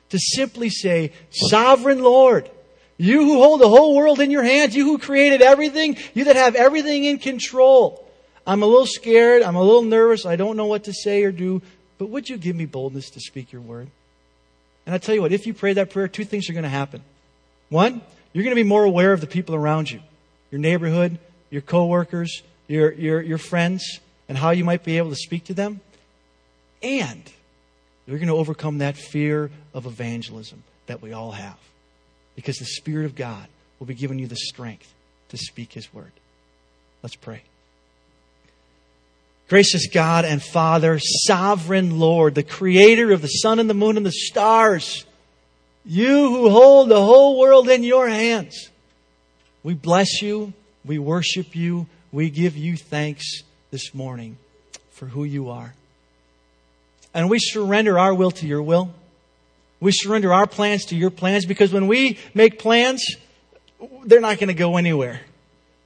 To 0.09 0.19
simply 0.19 0.69
say, 0.69 1.13
Sovereign 1.31 2.03
Lord, 2.03 2.49
you 2.97 3.23
who 3.23 3.41
hold 3.41 3.61
the 3.61 3.69
whole 3.69 3.95
world 3.95 4.19
in 4.19 4.29
your 4.29 4.43
hands, 4.43 4.75
you 4.75 4.85
who 4.85 4.99
created 4.99 5.41
everything, 5.41 5.97
you 6.13 6.25
that 6.25 6.35
have 6.35 6.55
everything 6.55 7.05
in 7.05 7.17
control. 7.17 8.07
I'm 8.45 8.61
a 8.61 8.67
little 8.67 8.85
scared. 8.85 9.41
I'm 9.41 9.55
a 9.55 9.63
little 9.63 9.81
nervous. 9.81 10.25
I 10.25 10.35
don't 10.35 10.57
know 10.57 10.67
what 10.67 10.83
to 10.85 10.93
say 10.93 11.23
or 11.23 11.31
do. 11.31 11.61
But 11.97 12.09
would 12.09 12.29
you 12.29 12.37
give 12.37 12.55
me 12.55 12.65
boldness 12.65 13.09
to 13.11 13.19
speak 13.19 13.51
your 13.51 13.61
word? 13.61 13.87
And 14.85 14.93
I 14.93 14.97
tell 14.97 15.15
you 15.15 15.21
what, 15.21 15.31
if 15.31 15.47
you 15.47 15.53
pray 15.53 15.73
that 15.73 15.89
prayer, 15.89 16.07
two 16.07 16.25
things 16.25 16.49
are 16.49 16.53
going 16.53 16.63
to 16.63 16.69
happen. 16.69 17.01
One, 17.69 18.01
you're 18.33 18.43
going 18.43 18.55
to 18.55 18.61
be 18.61 18.67
more 18.67 18.83
aware 18.83 19.13
of 19.13 19.21
the 19.21 19.27
people 19.27 19.55
around 19.55 19.89
you, 19.89 20.01
your 20.51 20.59
neighborhood, 20.59 21.19
your 21.49 21.61
coworkers, 21.61 22.41
your, 22.67 22.91
your, 22.91 23.21
your 23.21 23.37
friends, 23.37 23.99
and 24.27 24.37
how 24.37 24.49
you 24.49 24.63
might 24.63 24.83
be 24.83 24.97
able 24.97 25.11
to 25.11 25.15
speak 25.15 25.45
to 25.45 25.53
them. 25.53 25.79
And 26.81 27.23
you're 28.05 28.17
going 28.17 28.27
to 28.27 28.35
overcome 28.35 28.79
that 28.79 28.97
fear 28.97 29.51
of 29.73 29.85
evangelism 29.85 30.63
that 30.87 31.01
we 31.01 31.13
all 31.13 31.31
have 31.31 31.57
because 32.35 32.57
the 32.57 32.65
Spirit 32.65 33.05
of 33.05 33.15
God 33.15 33.47
will 33.79 33.87
be 33.87 33.93
giving 33.93 34.19
you 34.19 34.27
the 34.27 34.35
strength 34.35 34.91
to 35.29 35.37
speak 35.37 35.73
His 35.73 35.93
word. 35.93 36.11
Let's 37.01 37.15
pray. 37.15 37.43
Gracious 39.49 39.87
God 39.87 40.25
and 40.25 40.41
Father, 40.41 40.99
sovereign 40.99 41.99
Lord, 41.99 42.33
the 42.33 42.43
creator 42.43 43.11
of 43.11 43.21
the 43.21 43.27
sun 43.27 43.59
and 43.59 43.69
the 43.69 43.73
moon 43.73 43.97
and 43.97 44.05
the 44.05 44.11
stars, 44.11 45.05
you 45.85 46.29
who 46.29 46.49
hold 46.49 46.89
the 46.89 47.01
whole 47.01 47.39
world 47.39 47.69
in 47.69 47.83
your 47.83 48.07
hands, 48.07 48.69
we 49.63 49.73
bless 49.73 50.21
you, 50.21 50.53
we 50.85 50.99
worship 50.99 51.55
you, 51.55 51.87
we 52.11 52.29
give 52.29 52.55
you 52.55 52.77
thanks 52.77 53.43
this 53.71 53.93
morning 53.93 54.37
for 54.91 55.07
who 55.07 55.23
you 55.23 55.49
are. 55.49 55.73
And 57.13 57.29
we 57.29 57.39
surrender 57.39 57.99
our 57.99 58.13
will 58.13 58.31
to 58.31 58.47
your 58.47 58.61
will. 58.61 58.93
We 59.79 59.91
surrender 59.91 60.33
our 60.33 60.47
plans 60.47 60.85
to 60.85 60.95
your 60.95 61.09
plans 61.09 61.45
because 61.45 61.73
when 61.73 61.87
we 61.87 62.17
make 62.33 62.59
plans, 62.59 63.17
they're 64.05 64.21
not 64.21 64.37
going 64.37 64.47
to 64.47 64.53
go 64.53 64.77
anywhere. 64.77 65.21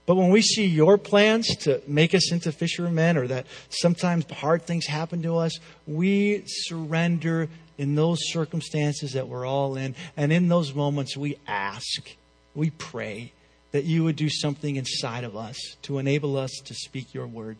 But 0.07 0.15
when 0.15 0.29
we 0.29 0.41
see 0.41 0.65
your 0.65 0.97
plans 0.97 1.47
to 1.57 1.81
make 1.85 2.15
us 2.15 2.31
into 2.31 2.53
fishermen 2.53 3.17
or 3.17 3.27
that 3.27 3.45
sometimes 3.69 4.25
hard 4.31 4.63
things 4.63 4.87
happen 4.87 5.21
to 5.23 5.35
us, 5.35 5.59
we 5.85 6.43
surrender 6.47 7.49
in 7.77 7.95
those 7.95 8.19
circumstances 8.31 9.11
that 9.11 9.27
we're 9.27 9.45
all 9.45 9.75
in. 9.75 9.95
And 10.15 10.31
in 10.31 10.47
those 10.47 10.73
moments, 10.73 11.17
we 11.17 11.37
ask, 11.45 12.15
we 12.55 12.69
pray 12.69 13.33
that 13.73 13.83
you 13.83 14.05
would 14.05 14.15
do 14.15 14.29
something 14.29 14.77
inside 14.77 15.25
of 15.25 15.35
us 15.35 15.57
to 15.83 15.99
enable 15.99 16.37
us 16.37 16.51
to 16.63 16.73
speak 16.73 17.13
your 17.13 17.27
word 17.27 17.57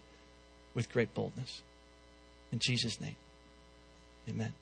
with 0.73 0.91
great 0.91 1.13
boldness. 1.13 1.61
In 2.53 2.59
Jesus' 2.59 3.01
name, 3.01 3.17
amen. 4.29 4.53